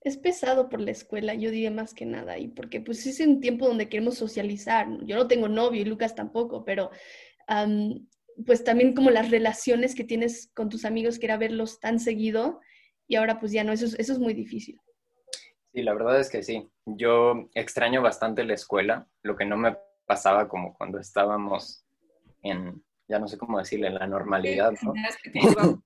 es 0.00 0.16
pesado 0.16 0.68
por 0.68 0.80
la 0.80 0.92
escuela, 0.92 1.34
yo 1.34 1.50
diría 1.50 1.70
más 1.70 1.92
que 1.94 2.06
nada, 2.06 2.38
y 2.38 2.48
porque 2.48 2.80
pues 2.80 3.06
es 3.06 3.18
un 3.20 3.40
tiempo 3.40 3.66
donde 3.66 3.88
queremos 3.88 4.16
socializar. 4.16 4.86
Yo 5.04 5.16
no 5.16 5.26
tengo 5.26 5.48
novio 5.48 5.82
y 5.82 5.84
Lucas 5.84 6.14
tampoco, 6.14 6.64
pero 6.64 6.90
pues 8.44 8.64
también 8.64 8.94
como 8.94 9.10
las 9.10 9.30
relaciones 9.30 9.94
que 9.94 10.04
tienes 10.04 10.50
con 10.54 10.68
tus 10.68 10.84
amigos, 10.84 11.18
que 11.18 11.26
era 11.26 11.36
verlos 11.36 11.80
tan 11.80 11.98
seguido, 11.98 12.60
y 13.08 13.16
ahora 13.16 13.40
pues 13.40 13.52
ya 13.52 13.64
no, 13.64 13.72
eso, 13.72 13.86
eso 13.98 14.12
es 14.12 14.18
muy 14.18 14.34
difícil. 14.34 14.80
Sí, 15.72 15.82
la 15.82 15.94
verdad 15.94 16.20
es 16.20 16.30
que 16.30 16.42
sí. 16.42 16.68
Yo 16.86 17.48
extraño 17.54 18.02
bastante 18.02 18.44
la 18.44 18.54
escuela, 18.54 19.08
lo 19.22 19.36
que 19.36 19.44
no 19.44 19.56
me 19.56 19.76
pasaba 20.06 20.48
como 20.48 20.74
cuando 20.74 20.98
estábamos 20.98 21.84
en, 22.42 22.82
ya 23.08 23.18
no 23.18 23.28
sé 23.28 23.36
cómo 23.38 23.58
decirle, 23.58 23.88
en 23.88 23.94
la 23.94 24.06
normalidad, 24.06 24.72
¿no? 24.82 24.94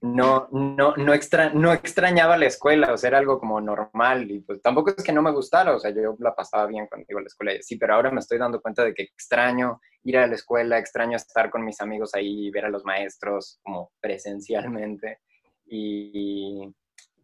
no, 0.00 0.48
no, 0.52 0.94
no, 0.96 1.14
extra, 1.14 1.50
no 1.50 1.72
extrañaba 1.72 2.36
la 2.36 2.46
escuela, 2.46 2.92
o 2.92 2.96
sea, 2.96 3.08
era 3.08 3.18
algo 3.18 3.40
como 3.40 3.60
normal 3.60 4.30
y 4.30 4.40
pues 4.40 4.62
tampoco 4.62 4.90
es 4.96 5.02
que 5.02 5.12
no 5.12 5.22
me 5.22 5.32
gustara, 5.32 5.74
o 5.74 5.78
sea, 5.80 5.90
yo 5.90 6.16
la 6.20 6.34
pasaba 6.34 6.66
bien 6.66 6.86
cuando 6.86 7.06
iba 7.08 7.18
a 7.18 7.22
la 7.22 7.26
escuela 7.26 7.52
sí, 7.60 7.76
pero 7.76 7.94
ahora 7.94 8.10
me 8.10 8.20
estoy 8.20 8.38
dando 8.38 8.60
cuenta 8.60 8.84
de 8.84 8.94
que 8.94 9.02
extraño 9.02 9.80
ir 10.04 10.18
a 10.18 10.26
la 10.26 10.36
escuela, 10.36 10.78
extraño 10.78 11.16
estar 11.16 11.50
con 11.50 11.64
mis 11.64 11.80
amigos 11.80 12.14
ahí, 12.14 12.50
ver 12.50 12.66
a 12.66 12.70
los 12.70 12.84
maestros 12.84 13.60
como 13.62 13.90
presencialmente 14.00 15.20
y 15.66 16.72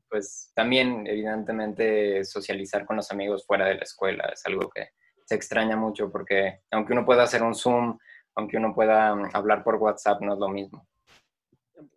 pues 0.09 0.51
también 0.55 1.07
evidentemente 1.07 2.25
socializar 2.25 2.85
con 2.87 2.97
los 2.97 3.11
amigos 3.11 3.47
fuera 3.47 3.67
de 3.67 3.77
la 3.77 3.83
escuela 3.83 4.25
es 4.33 4.45
algo 4.47 4.69
que 4.69 4.89
se 5.25 5.35
extraña 5.35 5.77
mucho 5.77 6.11
porque 6.11 6.61
aunque 6.71 6.93
uno 6.93 7.05
pueda 7.05 7.23
hacer 7.23 7.43
un 7.43 7.55
Zoom, 7.55 7.99
aunque 8.35 8.57
uno 8.57 8.75
pueda 8.75 9.15
mm, 9.15 9.31
hablar 9.33 9.63
por 9.65 9.77
WhatsApp, 9.77 10.21
no 10.21 10.35
es 10.35 10.39
lo 10.39 10.49
mismo. 10.49 10.87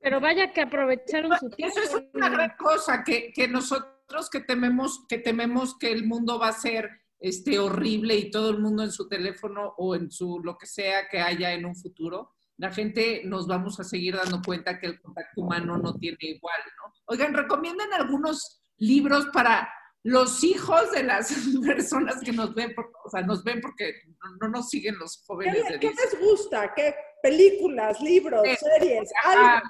Pero 0.02 0.20
vaya 0.20 0.52
que 0.52 0.62
aprovecharon 0.62 1.38
su 1.40 1.50
tiempo. 1.50 1.80
Eso 1.80 1.98
es 1.98 2.06
una 2.14 2.30
gran 2.30 2.54
cosa, 2.58 3.04
que, 3.04 3.32
que, 3.34 3.48
nosotros 3.48 4.30
que 4.30 4.42
tememos, 4.42 5.06
que 5.08 5.18
tememos 5.18 5.78
que 5.78 5.92
el 5.92 6.06
mundo 6.06 6.40
va 6.40 6.50
a 6.50 6.54
ser 6.54 6.90
este, 7.20 7.60
horrible 7.60 8.16
y 8.16 8.32
todo 8.32 8.52
el 8.52 8.60
mundo 8.60 8.84
en 8.84 8.92
su 8.92 9.08
teléfono 9.08 9.74
o 9.78 9.96
en 9.96 10.12
su 10.12 10.40
lo 10.40 10.58
que 10.58 10.68
sea 10.68 11.08
que 11.10 11.20
haya 11.20 11.54
en 11.54 11.66
un 11.66 11.76
futuro, 11.76 12.34
la 12.58 12.72
gente 12.72 13.22
nos 13.26 13.48
vamos 13.48 13.80
a 13.80 13.84
seguir 13.84 14.16
dando 14.16 14.42
cuenta 14.42 14.80
que 14.80 14.88
el 14.88 15.02
contacto 15.02 15.42
humano 15.42 15.78
no 15.78 15.94
tiene 15.96 16.18
igual, 16.22 16.60
¿no? 16.78 16.94
Oigan, 17.06 17.34
recomiendan 17.34 17.94
algunos 17.94 18.62
libros 18.78 19.28
para 19.28 19.70
los 20.04 20.44
hijos 20.44 20.92
de 20.92 21.04
las 21.04 21.32
personas 21.66 22.22
que 22.24 22.32
nos 22.32 22.54
ven, 22.56 22.74
o 23.04 23.10
sea, 23.10 23.22
nos 23.22 23.44
ven 23.44 23.62
porque 23.62 23.94
no, 24.42 24.48
nos 24.50 24.70
siguen 24.70 24.98
los 24.98 25.24
jóvenes. 25.26 25.64
¿Qué, 25.68 25.80
¿qué 25.80 25.90
les 25.90 26.20
gusta? 26.20 26.74
¿Qué 26.74 26.96
películas, 27.22 28.00
libros, 28.02 28.44
series? 28.60 29.12
Algo? 29.24 29.68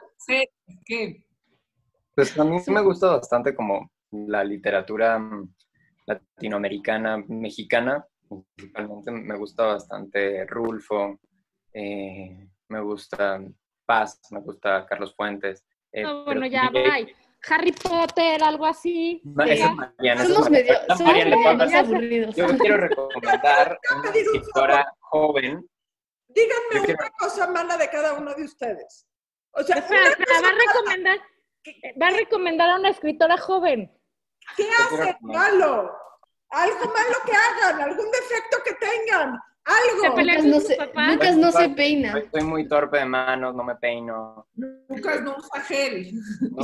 ¿Qué? 0.86 1.24
Pues 2.16 2.38
a 2.38 2.44
mí 2.44 2.58
me 2.68 2.82
gusta 2.82 3.08
bastante 3.08 3.56
como 3.56 3.92
la 4.12 4.44
literatura 4.44 5.20
mm, 5.20 5.54
latinoamericana, 6.08 7.24
mexicana, 7.28 8.06
principalmente 8.56 9.12
me 9.12 9.38
gusta 9.38 9.66
bastante 9.66 10.46
Rulfo, 10.46 11.20
eh, 11.74 12.50
me 12.70 12.82
gusta 12.82 13.42
Paz, 13.86 14.20
me 14.32 14.42
gusta 14.42 14.86
Carlos 14.86 15.16
Fuentes. 15.16 15.66
Eh, 15.92 16.04
ah, 16.06 16.24
bueno, 16.26 16.46
ya, 16.48 16.70
bye. 16.70 17.14
Harry 17.50 17.72
Potter, 17.72 18.44
algo 18.44 18.66
así. 18.66 19.22
somos 19.24 20.50
medio, 20.50 20.74
aburridos. 21.78 22.36
Yo 22.36 22.48
quiero 22.58 22.78
recomendar 22.78 23.80
una 24.00 24.10
escritora 24.10 24.94
joven. 25.00 25.66
Díganme 26.30 26.94
una 26.94 27.10
cosa 27.18 27.48
mala 27.48 27.78
de 27.78 27.90
cada 27.90 28.14
uno 28.14 28.34
de 28.34 28.44
ustedes. 28.44 29.08
O 29.52 29.64
sea, 29.64 29.78
espera, 29.78 30.10
espera, 30.10 30.42
va 30.42 30.50
a 30.50 30.52
recomendar, 30.52 31.20
va 32.02 32.08
a 32.08 32.12
recomendar 32.12 32.70
a 32.70 32.76
una 32.76 32.90
escritora 32.90 33.38
joven. 33.38 33.92
¿Qué 34.56 34.70
hacen 34.70 35.16
malo? 35.22 35.92
Algo 36.50 36.86
malo 36.86 37.18
que 37.26 37.32
hagan, 37.34 37.82
algún 37.82 38.06
defecto 38.12 38.58
que 38.64 38.74
tengan. 38.74 39.40
Algo. 39.66 40.16
Lucas 40.16 40.46
no, 40.46 40.60
se, 40.62 40.78
Lucas 40.78 41.36
no 41.36 41.52
se 41.52 41.70
peina. 41.70 42.18
Estoy 42.18 42.44
muy 42.44 42.68
torpe 42.70 43.00
de 43.00 43.06
manos, 43.06 43.54
no 43.54 43.64
me 43.64 43.76
peino. 43.76 44.48
Lucas 44.56 45.22
no 45.24 45.36
usa 45.38 45.62
gel. 45.64 46.14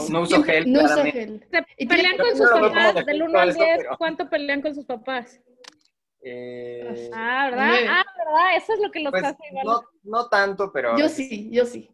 No, 0.09 0.21
uso 0.21 0.41
gel. 0.43 0.71
No 0.71 0.83
usa 0.83 1.03
gel. 1.03 1.45
¿Se 1.51 1.85
pelean 1.85 2.17
con 2.17 2.37
sus 2.37 2.49
papás? 2.49 3.05
Del 3.05 3.23
1 3.23 3.39
al 3.39 3.53
10, 3.53 3.83
¿cuánto 3.97 4.29
pelean 4.29 4.61
con 4.61 4.73
sus 4.73 4.85
papás? 4.85 5.41
Eh, 6.23 7.09
Ah, 7.13 7.49
¿verdad? 7.49 7.67
Nueve. 7.67 7.87
Ah, 7.89 8.05
¿verdad? 8.17 8.55
Eso 8.57 8.73
es 8.73 8.79
lo 8.79 8.91
que 8.91 8.99
los 9.01 9.11
pues, 9.11 9.23
hace 9.23 9.47
igual. 9.49 9.65
no, 9.65 9.81
no 10.03 10.29
tanto, 10.29 10.71
pero... 10.71 10.97
Yo 10.97 11.09
sí, 11.09 11.49
yo 11.51 11.65
sí. 11.65 11.89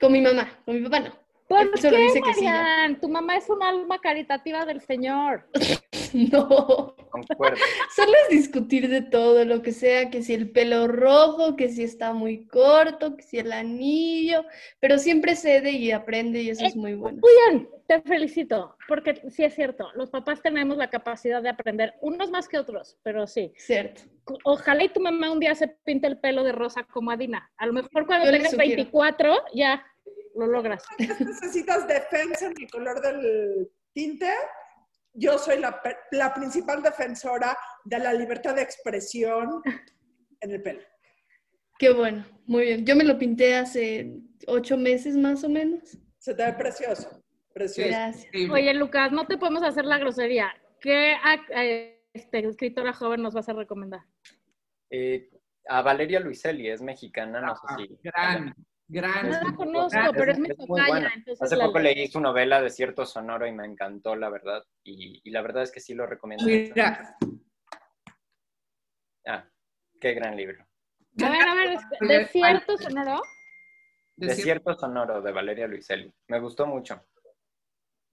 Con 0.00 0.12
mi 0.12 0.20
mamá, 0.20 0.48
con 0.64 0.74
mi 0.76 0.82
papá 0.82 1.00
no. 1.00 1.22
¿Por 1.46 1.70
qué, 1.72 1.90
dice 1.90 2.22
que 2.22 2.34
sí, 2.34 2.46
¿no? 2.46 2.52
Marian? 2.52 3.00
Tu 3.00 3.08
mamá 3.08 3.36
es 3.36 3.48
un 3.50 3.62
alma 3.62 4.00
caritativa 4.00 4.64
del 4.64 4.80
Señor. 4.80 5.46
No. 6.32 6.94
Concuerdo. 7.10 7.56
Solo 7.94 8.12
es 8.24 8.28
discutir 8.30 8.88
de 8.88 9.02
todo, 9.02 9.44
lo 9.44 9.60
que 9.62 9.72
sea, 9.72 10.08
que 10.10 10.22
si 10.22 10.32
el 10.34 10.50
pelo 10.50 10.88
rojo, 10.88 11.56
que 11.56 11.68
si 11.68 11.82
está 11.82 12.12
muy 12.14 12.46
corto, 12.46 13.16
que 13.16 13.22
si 13.22 13.38
el 13.38 13.52
anillo, 13.52 14.44
pero 14.80 14.98
siempre 14.98 15.36
cede 15.36 15.72
y 15.72 15.90
aprende 15.90 16.40
y 16.40 16.50
eso 16.50 16.64
es 16.64 16.74
muy 16.74 16.94
bueno. 16.94 17.20
Muy 17.20 17.32
bien, 17.46 17.68
te 17.86 18.00
felicito, 18.00 18.76
porque 18.88 19.20
sí 19.30 19.44
es 19.44 19.54
cierto, 19.54 19.88
los 19.94 20.08
papás 20.10 20.40
tenemos 20.40 20.78
la 20.78 20.88
capacidad 20.88 21.42
de 21.42 21.50
aprender, 21.50 21.94
unos 22.00 22.30
más 22.30 22.48
que 22.48 22.58
otros, 22.58 22.96
pero 23.02 23.26
sí. 23.26 23.52
Cierto. 23.56 24.02
Ojalá 24.44 24.84
y 24.84 24.88
tu 24.88 25.00
mamá 25.00 25.30
un 25.30 25.40
día 25.40 25.54
se 25.54 25.68
pinte 25.68 26.06
el 26.06 26.18
pelo 26.18 26.44
de 26.44 26.52
rosa 26.52 26.84
como 26.84 27.10
Adina. 27.10 27.50
A 27.58 27.66
lo 27.66 27.74
mejor 27.74 28.06
cuando 28.06 28.24
Yo 28.26 28.32
tengas 28.32 28.52
sugiero. 28.52 28.76
24 28.76 29.36
ya 29.54 29.84
lo 30.34 30.46
logras. 30.46 30.82
necesitas 30.98 31.86
defensa 31.86 32.46
en 32.46 32.54
el 32.58 32.70
color 32.70 33.02
del 33.02 33.70
tinte, 33.92 34.30
yo 35.14 35.38
soy 35.38 35.58
la, 35.58 35.82
pe- 35.82 35.96
la 36.12 36.32
principal 36.32 36.82
defensora 36.82 37.56
de 37.84 37.98
la 37.98 38.12
libertad 38.12 38.54
de 38.54 38.62
expresión 38.62 39.62
en 40.40 40.50
el 40.50 40.62
pelo. 40.62 40.80
Qué 41.78 41.92
bueno, 41.92 42.24
muy 42.46 42.62
bien. 42.64 42.86
Yo 42.86 42.94
me 42.96 43.04
lo 43.04 43.18
pinté 43.18 43.56
hace 43.56 44.14
ocho 44.46 44.76
meses 44.76 45.16
más 45.16 45.42
o 45.44 45.48
menos. 45.48 45.98
Se 46.18 46.34
te 46.34 46.44
ve 46.44 46.52
precioso, 46.52 47.22
precioso. 47.52 47.88
Gracias. 47.90 48.50
Oye, 48.50 48.72
Lucas, 48.74 49.10
no 49.10 49.26
te 49.26 49.36
podemos 49.36 49.62
hacer 49.64 49.84
la 49.84 49.98
grosería. 49.98 50.52
¿Qué 50.80 51.14
este, 52.14 52.46
escritora 52.46 52.92
joven 52.92 53.22
nos 53.22 53.34
vas 53.34 53.48
a 53.48 53.52
recomendar? 53.52 54.00
Eh, 54.90 55.28
a 55.68 55.82
Valeria 55.82 56.20
Luiselli, 56.20 56.68
es 56.68 56.82
mexicana, 56.82 57.40
no 57.40 57.56
sé 57.56 57.62
si... 57.76 57.98
gran, 58.02 58.54
gran. 58.88 59.30
No 59.30 59.40
la 59.42 59.54
conozco, 59.54 59.98
Ah, 59.98 60.10
pero 60.12 60.32
es 60.32 60.38
mi 60.38 60.48
es 60.48 60.58
muy 60.58 60.66
tocaya, 60.66 60.88
buena. 60.88 61.12
entonces 61.14 61.42
Hace 61.42 61.56
poco 61.62 61.78
leo. 61.78 61.94
leí 61.94 62.06
su 62.08 62.20
novela 62.20 62.60
Desierto 62.60 63.04
Sonoro 63.06 63.46
y 63.46 63.52
me 63.52 63.64
encantó, 63.66 64.14
la 64.16 64.28
verdad. 64.30 64.62
Y, 64.84 65.20
y 65.24 65.30
la 65.30 65.42
verdad 65.42 65.62
es 65.62 65.72
que 65.72 65.80
sí 65.80 65.94
lo 65.94 66.06
recomiendo. 66.06 66.44
Mira, 66.44 67.16
Ah, 69.26 69.44
qué 70.00 70.14
gran 70.14 70.36
libro. 70.36 70.64
A 71.22 71.30
ver, 71.30 71.48
a 71.48 71.54
ver, 71.54 71.70
es- 71.72 72.08
¿desierto 72.08 72.76
sonoro? 72.78 73.22
Desierto 74.16 74.74
Sonoro 74.74 75.22
de 75.22 75.32
Valeria 75.32 75.66
Luiselli. 75.66 76.12
Me 76.28 76.38
gustó 76.40 76.66
mucho. 76.66 77.02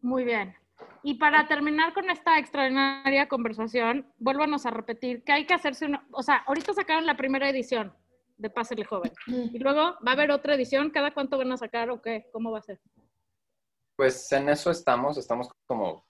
Muy 0.01 0.23
bien. 0.23 0.55
Y 1.03 1.15
para 1.15 1.47
terminar 1.47 1.93
con 1.93 2.09
esta 2.09 2.37
extraordinaria 2.39 3.27
conversación, 3.27 4.11
vuélvanos 4.17 4.65
a 4.65 4.71
repetir 4.71 5.23
que 5.23 5.31
hay 5.33 5.45
que 5.45 5.53
hacerse 5.53 5.85
una, 5.85 6.07
o 6.11 6.23
sea, 6.23 6.37
ahorita 6.47 6.73
sacaron 6.73 7.05
la 7.05 7.17
primera 7.17 7.49
edición 7.49 7.93
de 8.39 8.49
Pásele 8.49 8.85
Joven 8.85 9.11
y 9.27 9.59
luego 9.59 9.79
va 10.05 10.11
a 10.11 10.11
haber 10.11 10.31
otra 10.31 10.55
edición, 10.55 10.89
¿cada 10.89 11.13
cuánto 11.13 11.37
van 11.37 11.51
a 11.51 11.57
sacar 11.57 11.89
o 11.91 12.01
qué? 12.01 12.27
¿Cómo 12.31 12.51
va 12.51 12.59
a 12.59 12.63
ser? 12.63 12.79
Pues 13.95 14.31
en 14.31 14.49
eso 14.49 14.71
estamos, 14.71 15.17
estamos 15.17 15.49
como 15.67 16.05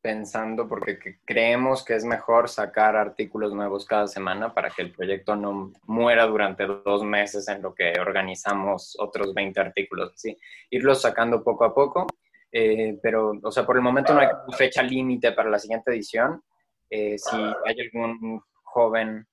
pensando 0.00 0.68
porque 0.68 0.98
que- 0.98 1.20
creemos 1.24 1.84
que 1.84 1.94
es 1.94 2.04
mejor 2.04 2.48
sacar 2.48 2.96
artículos 2.96 3.52
nuevos 3.52 3.84
cada 3.84 4.06
semana 4.06 4.52
para 4.54 4.70
que 4.70 4.82
el 4.82 4.92
proyecto 4.92 5.36
no 5.36 5.72
muera 5.84 6.26
durante 6.26 6.66
dos 6.66 7.04
meses 7.04 7.46
en 7.48 7.62
lo 7.62 7.74
que 7.74 7.92
organizamos 8.00 8.96
otros 8.98 9.34
20 9.34 9.60
artículos, 9.60 10.12
así, 10.14 10.36
irlos 10.70 11.02
sacando 11.02 11.42
poco 11.42 11.64
a 11.64 11.74
poco, 11.74 12.06
eh, 12.52 12.98
pero, 13.02 13.32
o 13.42 13.50
sea, 13.50 13.64
por 13.66 13.76
el 13.76 13.82
momento 13.82 14.12
no 14.14 14.20
hay 14.20 14.28
fecha 14.56 14.82
límite 14.82 15.32
para 15.32 15.50
la 15.50 15.58
siguiente 15.58 15.90
edición. 15.92 16.42
Eh, 16.90 17.16
si 17.18 17.36
hay 17.36 17.80
algún 17.80 18.42
joven, 18.64 19.26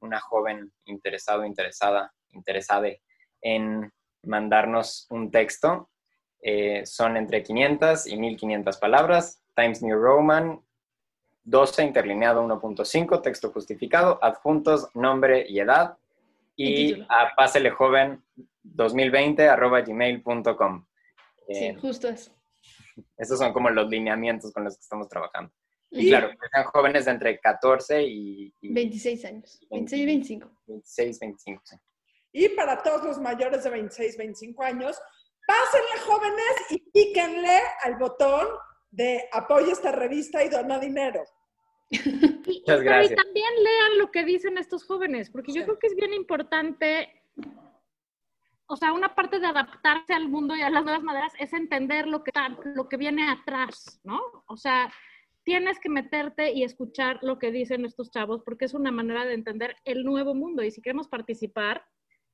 una 0.00 0.20
joven 0.20 0.72
interesado, 0.84 1.44
interesada, 1.44 2.12
interesade 2.30 3.02
en 3.42 3.92
mandarnos 4.22 5.06
un 5.10 5.30
texto, 5.30 5.90
eh, 6.42 6.84
son 6.84 7.16
entre 7.16 7.42
500 7.42 8.06
y 8.06 8.16
1500 8.16 8.76
palabras, 8.78 9.42
Times 9.54 9.82
New 9.82 9.98
Roman, 9.98 10.60
12 11.44 11.84
interlineado 11.84 12.42
1.5, 12.42 13.22
texto 13.22 13.52
justificado, 13.52 14.18
adjuntos, 14.22 14.88
nombre 14.94 15.46
y 15.48 15.60
edad, 15.60 15.96
Y 16.58 17.02
a 17.10 17.34
páselejoven 17.36 18.24
2020 18.62 19.46
arroba 19.48 19.82
gmail.com. 19.82 20.86
Sí, 21.48 21.74
justo 21.74 22.08
eso. 22.08 22.32
Esos 23.16 23.38
son 23.38 23.52
como 23.52 23.68
los 23.70 23.88
lineamientos 23.88 24.52
con 24.52 24.64
los 24.64 24.74
que 24.76 24.80
estamos 24.80 25.08
trabajando. 25.08 25.52
Y 25.98 26.08
claro, 26.08 26.30
que 26.30 26.48
sean 26.52 26.64
jóvenes 26.64 27.04
de 27.04 27.10
entre 27.10 27.38
14 27.40 28.02
y, 28.02 28.52
y 28.60 28.72
26 28.74 29.24
años. 29.24 29.60
26 29.70 30.02
y 30.02 30.06
25. 30.06 30.50
26, 30.66 31.20
25. 31.20 31.62
sí. 31.64 31.76
Y 32.32 32.48
para 32.50 32.82
todos 32.82 33.02
los 33.04 33.18
mayores 33.18 33.64
de 33.64 33.70
26, 33.70 34.16
25 34.18 34.62
años, 34.62 35.00
pásenle 35.46 36.00
jóvenes 36.04 36.54
y 36.70 36.78
píquenle 36.90 37.60
al 37.82 37.96
botón 37.96 38.46
de 38.90 39.28
apoya 39.32 39.72
esta 39.72 39.90
revista 39.92 40.44
y 40.44 40.48
dona 40.50 40.78
dinero. 40.78 41.22
Y, 41.88 41.98
Muchas 41.98 42.62
pero 42.66 42.80
y 42.80 42.84
gracias. 42.84 43.16
también 43.24 43.50
lean 43.62 43.98
lo 43.98 44.10
que 44.10 44.24
dicen 44.24 44.58
estos 44.58 44.84
jóvenes, 44.84 45.30
porque 45.30 45.52
yo 45.52 45.60
Sí. 45.60 45.64
creo 45.64 45.78
que 45.78 45.86
es 45.86 45.94
bien 45.94 46.12
importante, 46.12 47.08
o 48.66 48.76
sea, 48.76 48.92
una 48.92 49.14
parte 49.14 49.38
de 49.38 49.46
adaptarse 49.46 50.12
al 50.12 50.28
mundo 50.28 50.56
y 50.56 50.62
a 50.62 50.70
las 50.70 50.82
nuevas 50.84 51.02
maneras 51.04 51.32
es 51.38 51.52
entender 51.52 52.06
lo 52.06 52.24
que, 52.24 52.32
lo 52.74 52.88
que 52.88 52.96
viene 52.96 53.30
atrás, 53.30 54.00
¿no? 54.04 54.20
O 54.48 54.56
sea, 54.56 54.92
tienes 55.46 55.78
que 55.78 55.88
meterte 55.88 56.50
y 56.50 56.64
escuchar 56.64 57.20
lo 57.22 57.38
que 57.38 57.52
dicen 57.52 57.84
estos 57.84 58.10
chavos, 58.10 58.42
porque 58.42 58.64
es 58.64 58.74
una 58.74 58.90
manera 58.90 59.24
de 59.24 59.32
entender 59.34 59.76
el 59.84 60.02
nuevo 60.02 60.34
mundo. 60.34 60.64
Y 60.64 60.72
si 60.72 60.82
queremos 60.82 61.06
participar, 61.06 61.84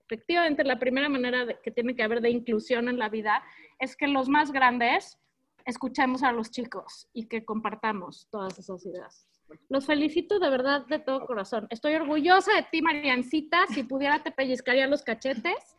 efectivamente, 0.06 0.64
la 0.64 0.78
primera 0.78 1.10
manera 1.10 1.44
de- 1.44 1.58
que 1.62 1.70
tiene 1.70 1.94
que 1.94 2.02
haber 2.02 2.22
de 2.22 2.30
inclusión 2.30 2.88
en 2.88 2.98
la 2.98 3.10
vida 3.10 3.44
es 3.78 3.96
que 3.96 4.08
los 4.08 4.30
más 4.30 4.50
grandes 4.50 5.18
escuchemos 5.66 6.22
a 6.22 6.32
los 6.32 6.50
chicos 6.50 7.06
y 7.12 7.26
que 7.28 7.44
compartamos 7.44 8.28
todas 8.30 8.58
esas 8.58 8.84
ideas. 8.86 9.28
Los 9.68 9.84
felicito 9.84 10.38
de 10.38 10.48
verdad 10.48 10.86
de 10.86 10.98
todo 10.98 11.26
corazón. 11.26 11.66
Estoy 11.68 11.92
orgullosa 11.96 12.54
de 12.54 12.62
ti, 12.72 12.80
Mariancita. 12.80 13.66
Si 13.74 13.82
pudiera 13.84 14.22
te 14.22 14.30
pellizcaría 14.30 14.86
los 14.86 15.02
cachetes, 15.02 15.76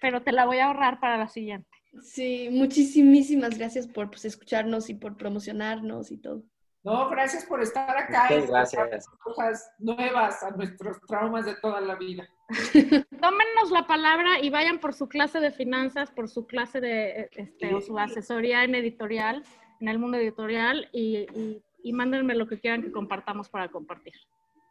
pero 0.00 0.20
te 0.22 0.32
la 0.32 0.46
voy 0.46 0.58
a 0.58 0.66
ahorrar 0.66 0.98
para 0.98 1.16
la 1.16 1.28
siguiente. 1.28 1.69
Sí, 2.02 2.48
muchísimas 2.50 3.58
gracias 3.58 3.86
por 3.86 4.10
pues, 4.10 4.24
escucharnos 4.24 4.90
y 4.90 4.94
por 4.94 5.16
promocionarnos 5.16 6.10
y 6.10 6.18
todo. 6.18 6.42
No, 6.82 7.10
gracias 7.10 7.44
por 7.44 7.60
estar 7.62 7.94
acá 7.94 8.28
Muchas 8.30 8.44
y 8.44 8.76
gracias. 8.76 9.06
cosas 9.22 9.70
nuevas 9.78 10.42
a 10.42 10.50
nuestros 10.52 10.98
traumas 11.02 11.44
de 11.44 11.54
toda 11.56 11.80
la 11.80 11.94
vida. 11.96 12.26
Tómenos 13.20 13.70
la 13.70 13.86
palabra 13.86 14.40
y 14.40 14.48
vayan 14.48 14.78
por 14.80 14.94
su 14.94 15.06
clase 15.08 15.40
de 15.40 15.50
finanzas, 15.50 16.10
por 16.10 16.28
su 16.28 16.46
clase 16.46 16.80
de, 16.80 17.28
este, 17.32 17.74
o 17.74 17.82
su 17.82 17.98
asesoría 17.98 18.64
en 18.64 18.74
editorial, 18.74 19.44
en 19.80 19.88
el 19.88 19.98
mundo 19.98 20.16
editorial, 20.16 20.88
y, 20.92 21.26
y, 21.34 21.62
y 21.82 21.92
mándenme 21.92 22.34
lo 22.34 22.46
que 22.46 22.58
quieran 22.58 22.82
que 22.82 22.92
compartamos 22.92 23.50
para 23.50 23.68
compartir. 23.68 24.14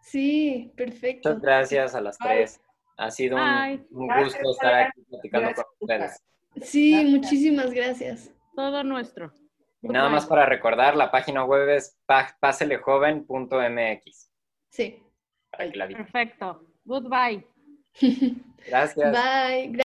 Sí, 0.01 0.73
perfecto. 0.75 1.29
Muchas 1.29 1.41
gracias 1.43 1.95
a 1.95 2.01
las 2.01 2.17
tres. 2.17 2.59
Ha 2.97 3.11
sido 3.11 3.37
un, 3.37 3.43
Ay. 3.43 3.85
un 3.91 4.07
Gracias, 4.07 4.33
gusto 4.41 4.51
estar 4.51 4.73
aquí 4.73 5.01
platicando 5.03 5.45
Gracias, 5.49 5.65
con 5.67 5.75
ustedes. 5.81 6.23
Sí, 6.61 6.91
Gracias. 6.91 7.11
muchísimas 7.11 7.71
gracias. 7.71 8.31
Todo 8.55 8.83
nuestro. 8.83 9.31
Y 9.81 9.87
nada 9.87 10.09
más 10.09 10.25
para 10.25 10.45
recordar, 10.45 10.95
la 10.97 11.09
página 11.11 11.43
web 11.45 11.69
es 11.69 11.97
pa- 12.05 12.35
páselejoven.mx. 12.39 14.31
Sí. 14.69 15.01
Para 15.51 15.71
que 15.71 15.77
la 15.77 15.85
visiten. 15.87 16.05
Perfecto. 16.11 16.65
Goodbye. 16.85 17.45
Gracias. 18.67 19.11
Bye. 19.11 19.69